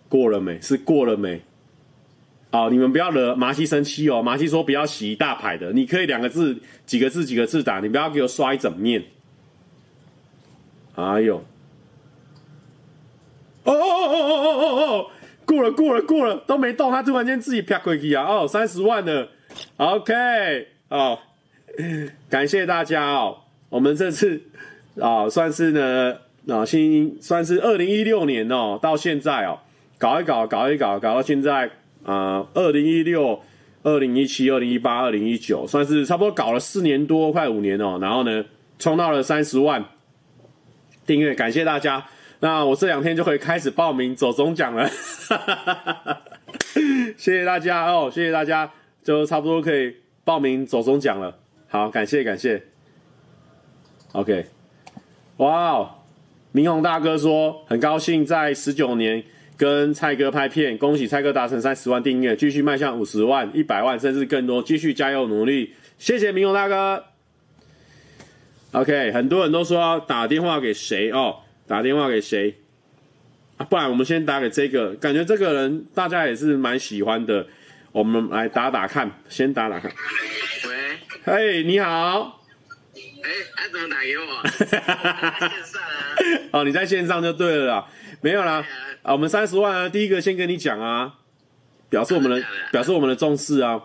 [0.09, 0.59] 过了没？
[0.63, 1.43] 是过了没？
[2.55, 4.23] 好，你们不要惹麻西生气哦。
[4.23, 9.03] 麻西说不要洗一大排的，你可以两个字、几个字、几个字打，你不要给我刷一整面。
[10.95, 11.39] 哎呦，
[13.65, 15.11] 哦哦哦哦哦哦哦，
[15.45, 18.25] 过了过了过了都没动，他突然间自己啪过去啊！
[18.25, 19.29] 哦，三十万了
[19.77, 20.15] ，OK
[20.91, 21.19] 哦，
[22.31, 23.37] 感谢大家哦，
[23.69, 24.41] 我们这次
[25.01, 26.17] 啊、算是呢
[26.49, 29.59] 啊新算是二零一六年哦到现在哦
[29.99, 31.69] 搞一搞搞一搞搞到现在
[32.05, 33.43] 啊二零一六
[33.83, 38.45] 二零一七二零一八二零一九算是差不多搞了四年多快五年哦，然后呢
[38.79, 39.85] 冲到了三十万
[41.07, 42.07] 订阅，感谢大家。
[42.41, 44.87] 那我这两天就可以开始报名走中奖了，
[47.17, 48.71] 谢谢大家哦，谢谢大家，
[49.03, 49.95] 就差不多可以
[50.25, 51.39] 报名走中奖了。
[51.69, 52.63] 好，感谢感谢。
[54.13, 54.47] OK，
[55.39, 55.91] 哇哦，
[56.53, 59.25] 明宏大哥说很高兴在十九年
[59.57, 65.75] 跟蔡哥拍片，恭喜蔡哥达成三十万订阅，继续迈向五十万、一百万甚至更多，继续加油努力。
[65.99, 67.05] 谢谢明勇大哥。
[68.73, 71.37] OK，很多人都说要打电话给谁哦。
[71.67, 72.57] 打电话给谁
[73.57, 73.65] 啊？
[73.65, 77.47] 不然我们先打给这个，感觉这个人大家也是蛮喜欢的。
[77.93, 79.91] 我们来打打看，先打打看。
[80.67, 82.43] 喂，嘿，你好。
[82.97, 84.25] 哎，他怎么打给我？
[84.59, 84.69] 线
[85.65, 86.11] 上啊。
[86.51, 87.87] 哦，你在线上就对了啦。
[88.21, 88.65] 没有啦。
[89.03, 91.15] 啊，我们三十万啊，第一个先跟你讲啊，
[91.89, 93.81] 表示我们的表示我们的重视啊。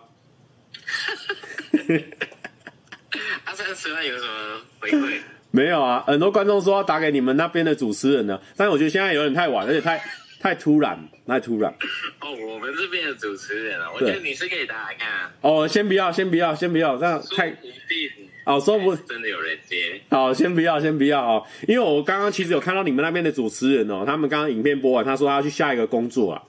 [3.45, 5.19] 他 三十万有什么回馈？
[5.51, 10.01] 没有啊，很多观众说要打给你们那边的主持人呢，但是我觉得现在有点太晚， 而且太
[10.39, 11.73] 太突然，太突然。
[12.21, 15.31] 哦，我们这边的主持人啊，我觉得你是可以打来看啊。
[15.41, 17.49] 哦，先不要，先不要，先不要，这样太。
[18.49, 20.01] 哦，说不真的有人接。
[20.09, 26.41] 好，先不要，先不要哦，因为我刚刚其实有看到你们那边的主持人哦，他们刚刚影片播完，他说他要去下一个工作啊。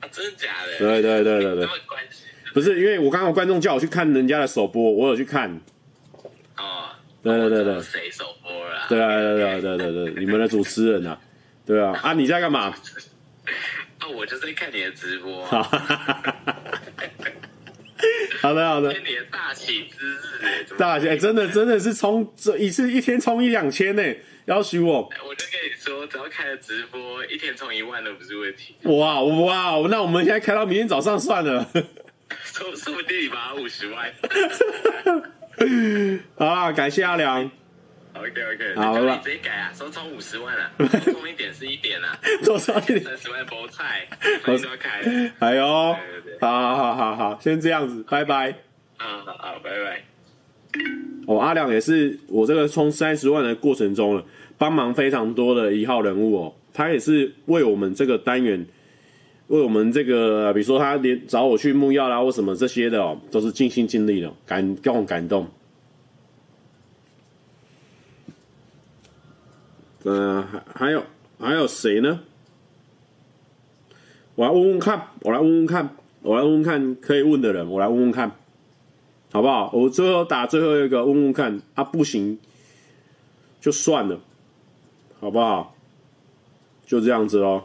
[0.00, 0.76] 啊，真的假的？
[0.78, 1.64] 对对对对对。
[1.66, 2.24] 没关系。
[2.52, 5.48] 不是，因为我刚刚有观众叫我去看人家的首播，我有去看。
[6.56, 6.90] 哦
[7.22, 8.86] 对对对对，谁首播了？
[8.88, 11.18] 对啊对对对对对，你们的主持人啊，
[11.64, 12.74] 对啊啊，你在干嘛？
[13.98, 15.44] 啊，我就在看你的直播。
[18.40, 18.92] 好的好的。
[18.92, 24.02] 你的大喜之日，大喜，真的真的是冲这一次一天冲一两千呢，
[24.44, 25.08] 要许我。
[25.26, 28.76] 我就跟你说，只要开了直播，一天冲一万都不是问题。
[28.84, 31.68] 哇哇，那我们现在开到明天早上算了。
[32.44, 34.12] 说说不定你把五十万。
[36.36, 37.50] 好啊，感谢阿良。
[38.18, 40.70] OK OK，好了，你直接改啊，说充五十万啊，
[41.04, 43.00] 充一点是一点啊， 多少一点？
[43.00, 44.06] 三十万包菜，
[44.44, 45.32] 欢迎收看。
[45.38, 45.64] 哎呦，
[46.40, 48.50] 好好好好好，先这样子，拜拜。
[48.96, 50.02] 啊好好，拜拜。
[51.26, 54.24] 哦，阿亮也是我这个充三十万的过程中了，
[54.56, 58.66] 帮忙非常多的一号人物哦，他也是为我们这个单元。
[59.46, 65.48] 为我们这个，比如说他连找我去木曜啦，或什么这些的哦，都是尽心尽力的，感让我感动。
[70.10, 71.04] 嗯，还还有
[71.38, 72.20] 还有谁呢？
[74.36, 78.32] 我来问问看，我来问问看，我来问问看可以问的人，我来问问看，
[79.30, 79.70] 好不好？
[79.74, 82.38] 我最后打最后一个问问看，啊不行
[83.60, 84.18] 就算了，
[85.20, 85.74] 好不好？
[86.86, 87.64] 就这样子喽。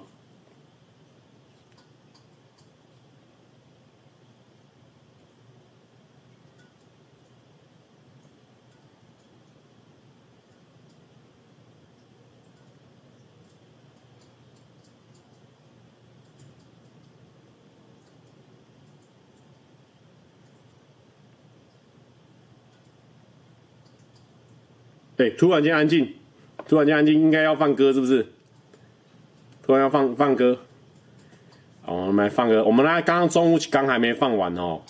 [25.23, 26.15] 对，突然间安静，
[26.67, 28.25] 突然间安静，应该要放歌是不是？
[29.65, 30.59] 突然要放放歌，
[31.81, 32.61] 好，我们来放歌。
[32.65, 34.81] 我们来，刚刚中午刚还没放完哦。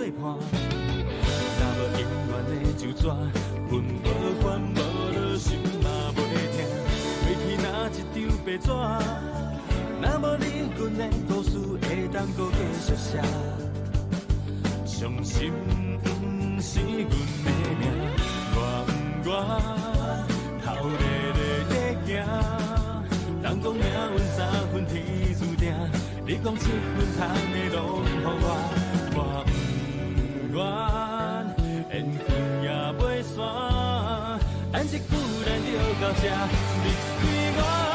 [0.00, 0.24] 做伴，
[1.60, 3.04] 若无姻缘的旧纸，
[3.68, 4.06] 分无
[4.40, 4.80] 管无
[5.12, 5.86] 落心也
[6.16, 6.18] 袂
[6.56, 6.56] 痛，
[7.20, 8.66] 过去哪一张白纸，
[10.00, 10.44] 若无你，
[10.78, 11.50] 阮的故事
[11.82, 11.84] 会
[12.14, 13.20] 当阁继续写。
[14.86, 15.52] 伤心
[16.02, 16.08] 不
[16.62, 17.84] 是阮的命，
[18.54, 19.30] 我不我，
[20.64, 21.04] 头热
[21.36, 21.38] 热
[21.68, 21.72] 在
[22.06, 22.08] 行。
[23.42, 24.38] 人讲命运三
[24.72, 24.90] 分天。
[25.38, 25.72] 注定，
[26.26, 26.70] 你讲七分
[27.16, 27.18] 可
[27.56, 28.46] 以拢乎我，
[29.16, 29.49] 我。
[30.60, 30.66] 不愿，
[31.88, 32.28] 缘分
[32.62, 33.38] 也袂散，
[34.72, 35.04] 按这句
[35.46, 35.68] 咱就
[36.00, 36.22] 到这。
[36.84, 36.86] 离
[37.56, 37.89] 开我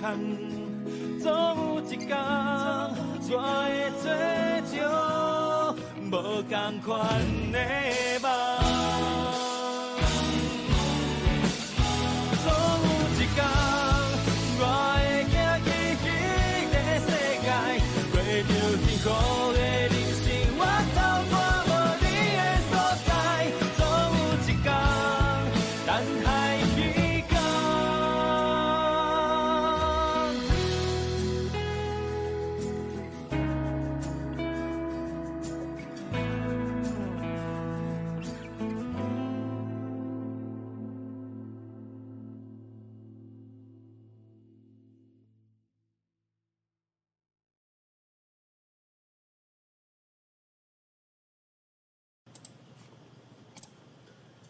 [0.00, 2.16] 总有一天
[3.30, 4.06] 我会做
[4.70, 4.74] 着
[6.06, 6.88] 无同款
[7.50, 7.58] 的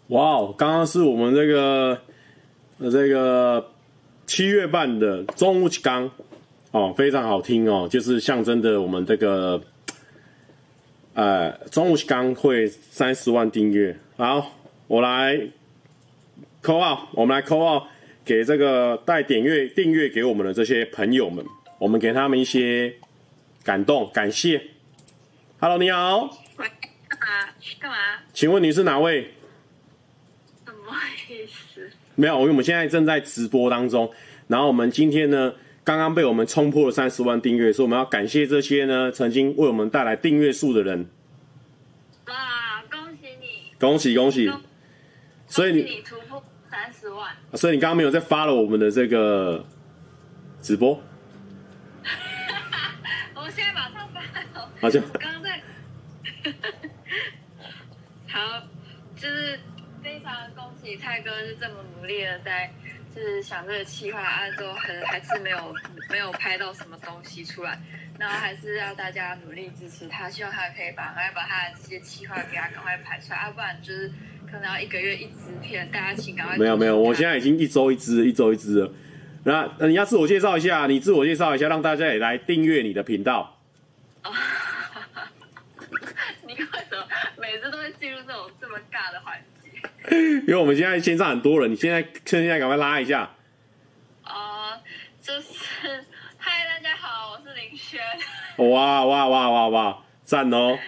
[0.09, 2.01] 哇哦，刚刚是我们这个
[2.79, 3.73] 呃这个
[4.27, 6.11] 七月半的中午刚
[6.71, 9.61] 哦，非常好听哦，就是象征着我们这个
[11.13, 13.95] 呃中午刚会三十万订阅。
[14.17, 14.53] 好，
[14.87, 15.37] 我来
[16.63, 17.83] call out，我们来 call out
[18.25, 21.45] 给这个带点阅订阅给我们的这些朋友们，
[21.79, 22.95] 我们给他们一些
[23.63, 24.63] 感动感谢。
[25.61, 26.31] Hello，你好。
[26.57, 26.67] 喂，
[27.09, 27.27] 干嘛？
[27.79, 27.97] 干嘛？
[28.33, 29.33] 请问你是哪位？
[32.14, 34.11] 没有，因为我们现在正在直播当中。
[34.49, 35.53] 然后我们今天呢，
[35.85, 41.09] 刚刚被我们冲破了三十万订阅，所以我们要感谢这些呢曾经为我们带来订阅数的人。
[42.26, 43.72] 哇，恭喜你！
[43.79, 44.51] 恭喜恭喜！
[45.47, 49.64] 所以你，你突破三十万，所以你刚刚没有在 follow 我们的这个
[50.61, 51.01] 直播。
[53.35, 54.68] 我现在马上 follow。
[54.81, 55.62] 好，就刚刚在。
[58.29, 58.62] 好，
[59.14, 59.59] 就是。
[60.89, 62.72] 非常恭喜蔡哥是这么努力的在，
[63.14, 65.74] 就是想这个企划啊，都很还是没有
[66.11, 67.78] 没有拍到什么东西出来，
[68.18, 74.11] 然后还是要大家努力支持他，希望他可以把赶快把他的这些企划给他赶快拍出来，啊，不然就是
[74.51, 76.57] 可能要一个月一支片，大家请赶快。
[76.57, 78.93] 没有没有，我现在已经一周一支，一周一支了。
[79.45, 83.59] 那你要自我介绍一下，你自我介绍一下，让大家也来订阅你的频道。
[84.24, 84.32] 哦，
[86.47, 87.07] 你为什么
[87.39, 89.45] 每次都会进入这种这么尬的环节？
[90.47, 93.31] 因为我们现在线上很多人，你现在趁现在赶快拉一下。
[94.23, 94.81] 啊、呃，
[95.21, 96.05] 就是
[96.39, 98.01] 嗨，大家好，我是林轩。
[98.57, 100.79] 哇哇哇哇哇，赞哦！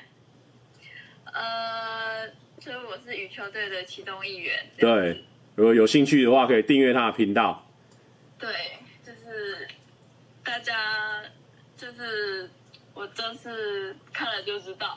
[1.24, 2.28] 呃，
[2.60, 4.54] 所以我是羽球队的其中一员。
[4.78, 5.22] 对，
[5.54, 7.66] 如果有兴趣的话，可以订阅他的频道。
[8.38, 8.48] 对，
[9.04, 9.68] 就是
[10.42, 11.22] 大家
[11.76, 12.48] 就是
[12.94, 14.96] 我真是看了就知道。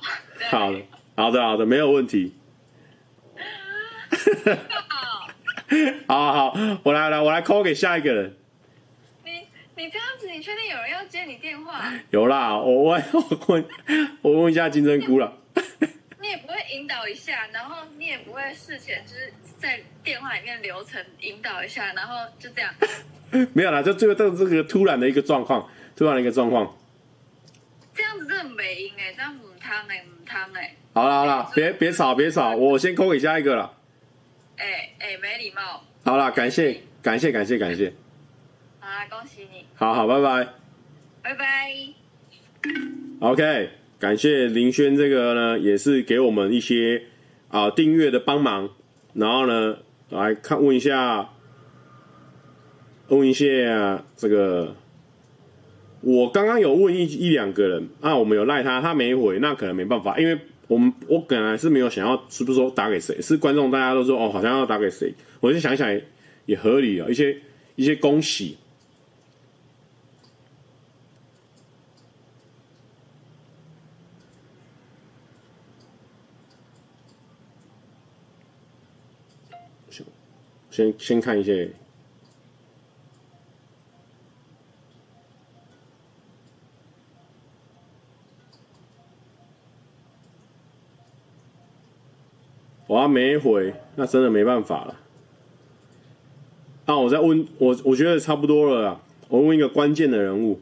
[0.49, 0.81] 好的，
[1.17, 2.33] 好的，好的，没有问题。
[6.07, 8.35] 好好好，我来来，我来 call 给下一个人。
[9.23, 11.91] 你你这样子，你确定有人要接你电话？
[12.11, 13.65] 有啦，我问 我问
[14.21, 15.33] 我问一下金针菇了。
[16.21, 22.73] 你也不会引导一下，然后你也不会事前就是在电话里面流程引导一下，然后就这样。
[23.53, 26.77] 没有啦，就这个这这个突然的一个状况，突然的一个状况。
[27.93, 30.75] 这样子真的没音哎，这样母汤哎母汤哎。
[30.93, 33.73] 好了好了，别别吵别吵，我先 call 给下一个了。
[34.63, 35.83] 哎、欸、哎、欸，没礼貌。
[36.05, 37.93] 好了，感谢感谢感谢感谢。
[38.79, 39.65] 好啊，恭喜你。
[39.75, 40.53] 好好，拜拜。
[41.21, 41.45] 拜拜。
[43.19, 47.03] OK，感谢林轩这个呢，也是给我们一些
[47.49, 48.69] 啊订阅的帮忙。
[49.13, 51.29] 然后呢，来看问一下，
[53.09, 54.77] 问一下这个
[55.99, 63.21] 我刚刚有问一一两个人啊，我们有赖他，他没回，那可能没办法，因为我们我本来是没有想要，是不是说打给谁？
[63.21, 65.13] 是观众大家都说哦，好像要打给谁？
[65.39, 65.87] 我就想想
[66.45, 67.37] 也，合理啊，一些
[67.75, 68.57] 一些恭喜。
[80.71, 81.71] 先先看一些，
[92.93, 94.95] 我要没回，那真的没办法了。
[96.85, 99.01] 那，我再问我，我觉得差不多了啦。
[99.29, 100.59] 我问一个关键的人物。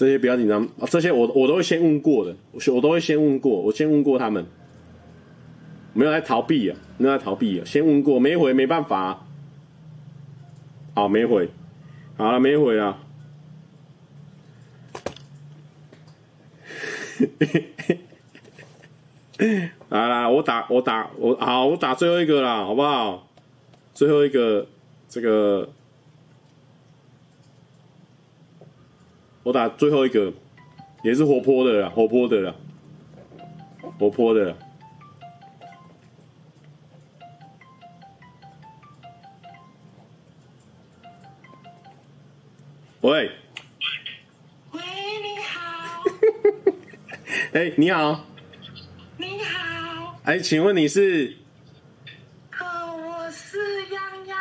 [0.00, 0.88] 这些不要紧张啊！
[0.88, 4.46] 这些我我都会先问过的，我我都会先问过，我先问过他们，
[5.92, 9.26] 没有在逃避啊，没有在逃避啊，先问过没回没办法，
[10.94, 11.50] 好没回，
[12.16, 12.98] 好了没回啊，
[19.90, 23.28] 来来，我打我打我好，我打最后一个啦，好不好？
[23.92, 24.66] 最后一个
[25.10, 25.68] 这个。
[29.42, 30.32] 我打最后一个，
[31.02, 32.54] 也是活泼的啦，活泼的啦，
[33.98, 34.54] 活泼的啦。
[43.00, 43.30] 喂，
[44.72, 44.80] 喂，
[45.22, 46.04] 你好。
[47.54, 48.26] 哎、欸，你好。
[49.16, 50.20] 你好。
[50.24, 51.34] 哎、欸，请问你是？
[52.58, 54.36] 呃，我是泱泱。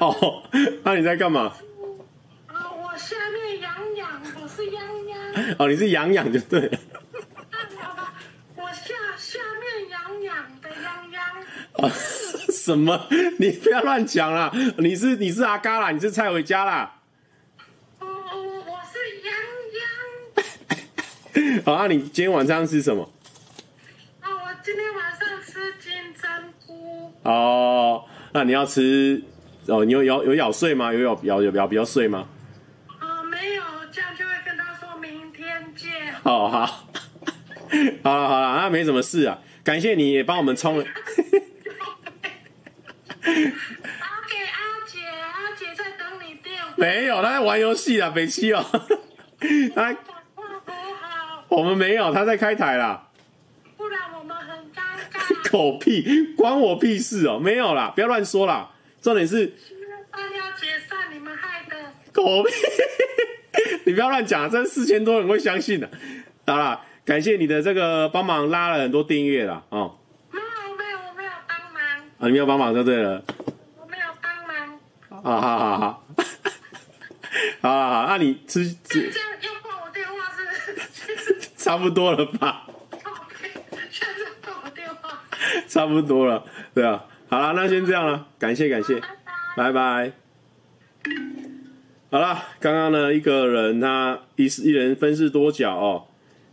[0.04, 0.42] 哦，
[0.84, 1.54] 那你在干嘛？
[5.58, 6.78] 哦，你是痒痒就对了。
[8.56, 11.24] 我下下面痒痒的痒痒。
[11.74, 11.90] 啊，
[12.50, 13.06] 什么？
[13.38, 14.52] 你不要乱讲啦！
[14.78, 17.00] 你是你是阿嘎啦，你是蔡伟嘉啦。
[18.00, 19.34] 哦，我是痒
[21.54, 21.62] 痒。
[21.64, 23.08] 好，那你今天晚上吃什么？
[24.20, 26.30] 啊，我今天晚上吃金针
[26.66, 27.12] 菇。
[27.22, 29.22] 哦，那你要吃
[29.66, 29.84] 哦？
[29.84, 30.92] 你有咬有咬碎吗？
[30.92, 32.28] 有咬咬有咬比较碎吗？
[36.22, 39.38] 哦，好，好 了好了，那没什么事啊。
[39.64, 40.84] 感谢你也帮我们冲了。
[40.84, 40.90] 阿
[43.24, 46.72] 给阿姐，阿姐在等你电话。
[46.76, 48.64] 没有，他在玩游戏啊，北七哦。
[49.74, 49.96] 他，
[51.48, 53.08] 我们没有，他在开台啦。
[53.76, 54.80] 不然我们很尴
[55.12, 55.50] 尬。
[55.50, 57.38] 狗屁，关我屁事哦！
[57.38, 58.70] 没有啦，不要乱说啦。
[59.00, 59.54] 重点是，
[60.12, 61.76] 要解散，你们害的。
[62.12, 62.50] 狗屁，
[63.88, 65.88] 你不要乱讲，这四千多人会相信的。
[66.46, 69.96] 好了，感谢你的这个帮忙拉了很多订阅了哦。
[70.30, 71.82] 没有没有，我没有帮忙。
[72.18, 73.24] 啊，你没有帮忙就对了。
[73.80, 74.78] 我没有帮忙。
[75.24, 76.04] 好好好好，
[77.62, 79.10] 好好好，那你吃吃。
[79.10, 81.38] 这样要挂我电话是？
[81.56, 83.50] 差不多了吧？OK，
[83.90, 85.18] 现在挂我电话。
[85.66, 87.06] 差不多了，对啊。
[87.30, 89.00] 好了，那先这样了，感谢感谢，
[89.56, 89.72] 拜拜。
[89.72, 91.47] 拜拜。
[92.10, 96.06] 好了，刚刚呢一个人他一一人分饰多角哦。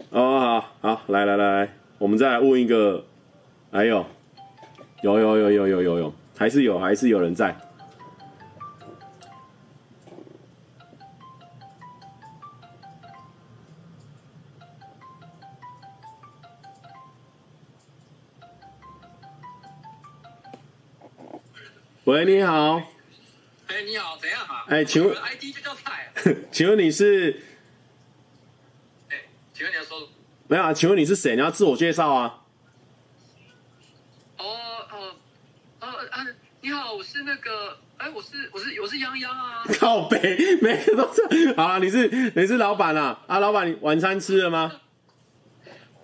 [0.09, 0.37] 哦，
[0.81, 3.05] 好好，来来来，我们再来问一个，
[3.71, 4.05] 还有，
[5.01, 7.55] 有有有有有有有，还是有还是有人在。
[22.03, 22.81] 喂，你好。
[23.67, 24.65] 哎，你好，怎样啊？
[24.67, 26.11] 哎，请问，ID 就叫蔡。
[26.51, 27.41] 请问你是？
[29.53, 30.07] 请问你要说？
[30.47, 31.35] 没有啊，请问你是谁？
[31.35, 32.41] 你要自我介绍啊。
[34.37, 34.45] 哦
[34.91, 35.15] 哦
[35.79, 36.25] 哦啊！
[36.61, 39.63] 你好，我是那个，哎，我是我是我是泱泱啊。
[39.79, 41.53] 靠北，每个都是。
[41.55, 43.19] 好啊，你是你是老板啊？
[43.27, 44.71] 啊，老板，你晚餐吃了吗？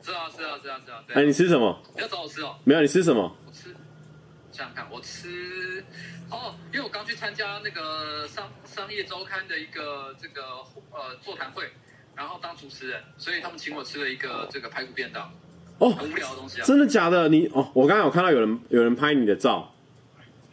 [0.03, 1.03] 是啊是啊是啊是啊。
[1.13, 1.79] 哎，你吃什么？
[1.95, 2.55] 你要找我吃哦。
[2.63, 3.21] 没有，你吃什么？
[3.45, 3.75] 我吃，
[4.51, 5.85] 想想看，我吃
[6.31, 10.41] 哦，因为我刚去参加那个商商业周刊的一个这个
[10.91, 11.69] 呃座谈会。
[12.13, 15.33] 然后当主持人，所以他们请我吃了一个这个排骨便当。
[15.77, 16.65] 哦，很无聊的东西啊！
[16.65, 17.29] 真的假的？
[17.29, 19.73] 你哦，我刚刚有看到有人有人拍你的照。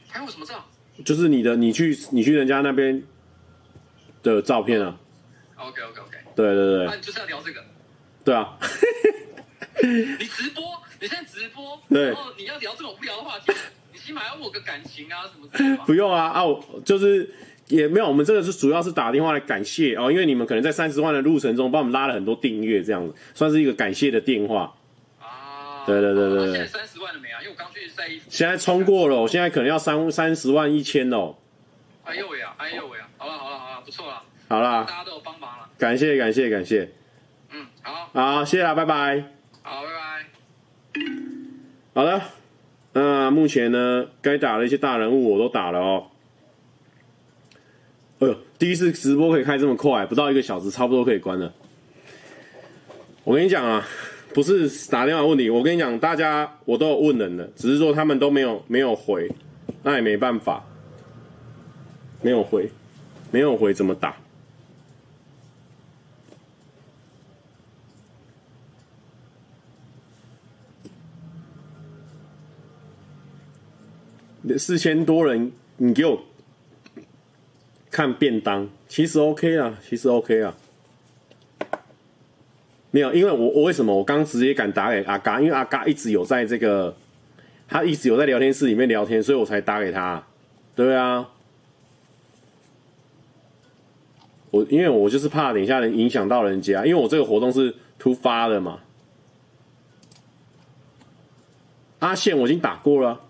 [0.08, 0.64] 拍我什么照？
[1.04, 3.02] 就是你的，你去你去人家那边
[4.22, 4.96] 的照片啊。
[5.56, 6.16] OK OK OK。
[6.36, 6.86] 对对对。
[6.86, 7.62] 那你就是要聊这个。
[8.24, 8.56] 对啊。
[9.82, 10.62] 你直播？
[11.00, 11.78] 你现在直播？
[11.88, 12.10] 对。
[12.10, 13.52] 然后你要聊这种无聊的话题？
[14.08, 15.84] 你现起码要我个感情啊，什么之类的。
[15.84, 17.28] 不用啊啊，我就是
[17.66, 24.74] 也没有，我们这个是主要是打电话来感谢哦，因为你们可能在三十万的路程中帮我们拉了很多订阅，这样子算是一个感谢的电话。
[25.20, 26.52] 啊，对对对对对。
[26.52, 27.38] 现在三十万了没啊？
[27.42, 28.24] 因为我刚去晒衣服。
[28.30, 31.36] 现在冲过了，我现在可能要三三十万一千哦。
[32.04, 34.22] 哎呦喂啊，哎呦喂啊，好了好了好了，不错了。
[34.48, 35.68] 好啦，大家都有帮忙了。
[35.76, 36.90] 感谢感谢感谢。
[37.50, 38.08] 嗯，好。
[38.14, 39.24] 好，谢谢啦，拜拜。
[39.62, 39.98] 好，拜拜。
[41.92, 42.22] 好了，
[42.92, 46.06] 那目前呢，该打的一些大人物我都打了哦。
[48.20, 51.52] 哎呦，第一次直播可以开这么快，不到一个小时，差不多可以关了。
[53.22, 53.86] 我跟你讲啊，
[54.34, 59.30] 不是打电话问你，我跟你讲，大家我都有问人的，只是说他们都没有没有回，
[59.82, 60.64] 那也没办法，
[62.22, 62.68] 没有回，
[63.30, 64.16] 没有回怎么打？
[74.56, 76.22] 四千多人，你给我
[77.90, 80.54] 看便当，其实 OK 啊，其实 OK 啊。
[82.90, 85.40] 没有，因为我我为什么我刚直接敢打给阿嘎？
[85.40, 86.96] 因为阿嘎一直有在这个，
[87.68, 90.24] 他一直有在聊天室里面聊天，所以我才打给他。
[90.74, 91.28] 对啊，
[94.50, 98.80] 我因为我就是怕等一下能影响到人家，因为我这个活动是突发的嘛。
[101.98, 103.20] 阿宪我已经打过了。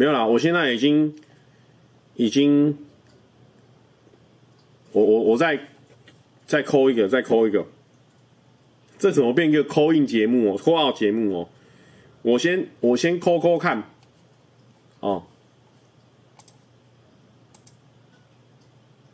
[0.00, 1.14] 没有啦，我现在已经
[2.14, 2.78] 已经，
[4.92, 5.60] 我我我再
[6.46, 7.66] 再扣一个，再扣一个，
[8.98, 11.48] 这怎么变一个扣印节目哦扣号节目哦？
[12.22, 13.82] 我先我先扣扣看，
[15.00, 15.24] 哦，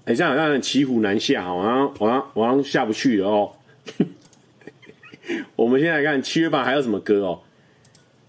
[0.04, 3.52] 哎，这样好像骑虎难下，好像好像好像下不去了哦。
[5.56, 7.42] 我们现在看七月半还有什么歌哦？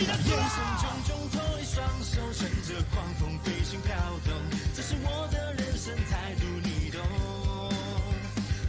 [0.00, 0.32] 人生
[0.80, 3.94] 种种，托一双手，乘着狂风飞行飘
[4.24, 4.32] 动。
[4.74, 6.98] 这是我的人生态度，你懂。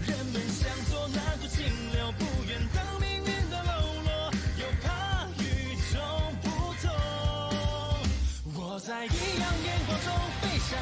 [0.05, 1.63] 人们想做那股清
[1.93, 3.71] 流，不愿当命运的喽
[4.03, 6.01] 啰，又怕与众
[6.41, 6.49] 不
[6.81, 6.91] 同。
[8.53, 10.77] 我在异样眼光中飞翔。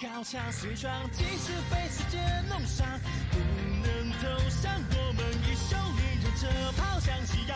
[0.00, 2.16] 高墙碎装，即使被世界
[2.48, 2.86] 弄伤，
[3.30, 3.36] 不
[3.84, 4.24] 能投
[4.62, 6.00] 降，我们以胜利
[6.40, 7.52] 者跑向夕阳。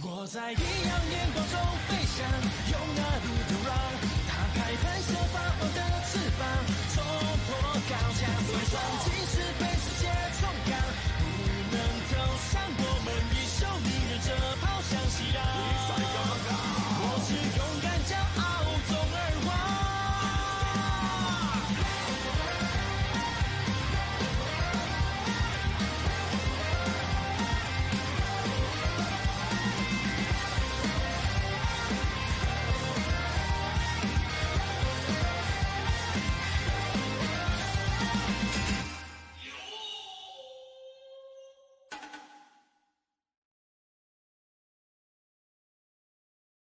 [0.00, 2.24] 我在异样眼光中飞翔，
[2.72, 3.68] 用那里的光
[4.28, 6.40] 打开盘旋发狂的翅膀，
[6.94, 7.04] 冲
[7.44, 7.52] 破
[7.84, 8.24] 高墙。
[8.48, 10.08] 碎装，即使被世界
[10.40, 10.72] 冲垮，
[11.20, 11.22] 不
[11.70, 11.76] 能
[12.08, 12.16] 投
[12.50, 12.77] 降。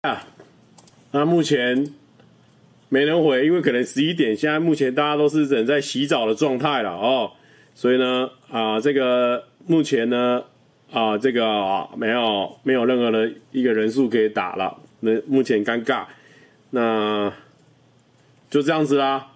[0.02, 0.26] 啊，
[1.12, 1.94] 那目前
[2.88, 7.30] 没人回，因为可能十一点，现在目前大家都是人在洗澡的状态了哦，
[7.72, 10.42] 所以呢，啊，这个目前呢，
[10.90, 16.04] 啊，这个、啊、没有没有任何的一个人数可以打了，那目前尴尬，
[16.70, 17.32] 那
[18.50, 19.28] 就这样子啦。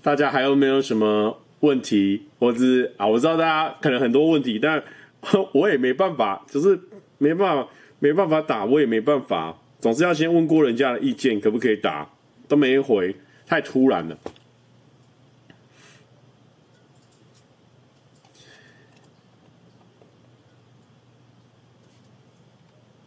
[0.00, 2.22] 大家还有没有什么问题？
[2.38, 4.82] 或者是啊，我知道大家可能很多问题，但
[5.52, 6.80] 我也没办法，就是
[7.18, 9.54] 没办法，没办法打，我也没办法。
[9.86, 12.10] 总是要先问过人家的意见，可不可以打？
[12.48, 13.14] 都没回，
[13.46, 14.18] 太突然了。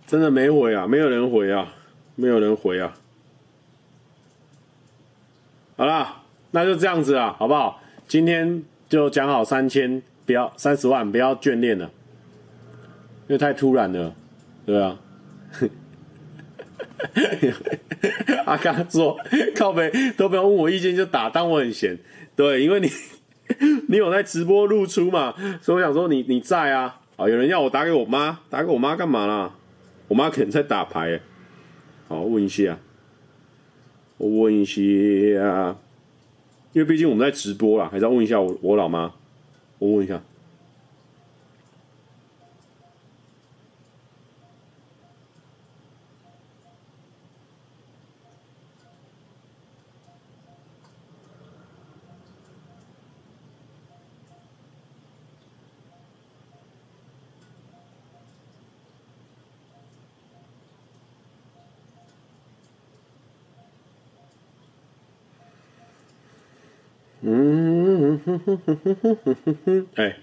[0.08, 1.76] 真的没回啊，没有人回啊，
[2.16, 2.96] 没有人回啊。
[5.76, 7.82] 好啦，那就这样子啊，好不好？
[8.08, 11.92] 今天就讲好三千，不要三十万，不要眷恋了，
[13.28, 14.16] 因为太突然了，
[14.66, 14.98] 对啊。
[18.46, 19.18] 阿刚说
[19.56, 21.98] ：“靠北都不要问我意见就打，当我很闲。
[22.36, 22.90] 对，因为你
[23.90, 27.02] 你有在直播露出嘛，所以我想说你你在啊。
[27.16, 29.54] 啊，有人要我打给我妈，打给我妈干嘛啦？
[30.08, 31.20] 我妈可能在打牌。
[32.08, 32.80] 好，问一下，
[34.18, 35.76] 我问一下，
[36.72, 39.12] 因为毕竟我们在直播啦，还是要问一下我我老妈，
[39.80, 40.22] 我问一下。”
[67.22, 70.16] 嗯哼哼哼哼哼哼哼哼哎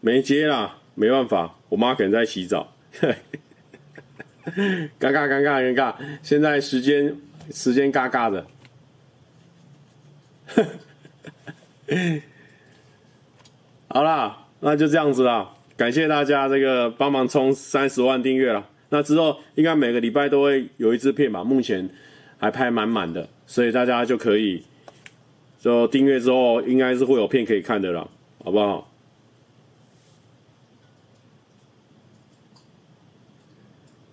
[0.00, 3.14] 没接啦没办法我妈可能在洗澡尴
[4.98, 7.16] 尬尴尬尴尬现在时间
[7.52, 8.46] 时间嘎尬的
[13.88, 21.88] 好啦那就这样子啦感谢大家这个帮忙充三十万订阅了那之后应该每个礼拜都会有一支片吧目前
[22.38, 24.64] 还拍满满的所以大家就可以
[25.60, 28.08] 就订阅之后，应该是会有片可以看的了，
[28.44, 28.88] 好不好？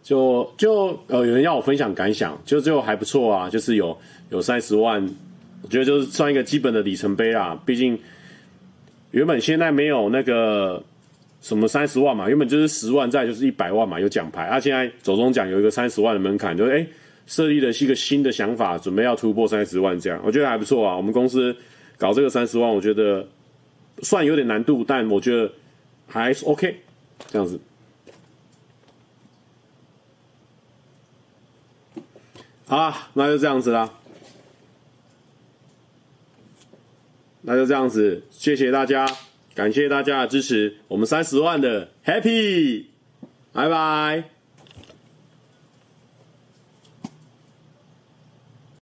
[0.01, 3.95] 就就呃，有人要我分享感想，就最后还不错啊，就是有
[4.29, 5.07] 有三十万，
[5.61, 7.59] 我觉得就是算一个基本的里程碑啦。
[7.65, 7.99] 毕竟
[9.11, 10.83] 原本现在没有那个
[11.41, 14.59] 什么三十万嘛，原本就是十万，再就是一百万嘛，有奖牌啊。
[14.59, 16.85] 现在走中奖有一个三十万的门槛，就哎。
[17.27, 20.95] 设立的是一个新的想法，准备要突破三十万，这样我觉得还不错啊。
[20.95, 21.55] 我们公司
[21.97, 23.27] 搞这个三十万，我觉得
[24.03, 25.51] 算有点难度，但我觉得
[26.07, 26.81] 还是 OK，
[27.27, 27.59] 这样子。
[32.67, 33.91] 好，那就这样子啦，
[37.41, 39.07] 那就这样子，谢谢大家，
[39.53, 42.85] 感谢大家的支持，我们三十万的 Happy，
[43.53, 44.34] 拜拜。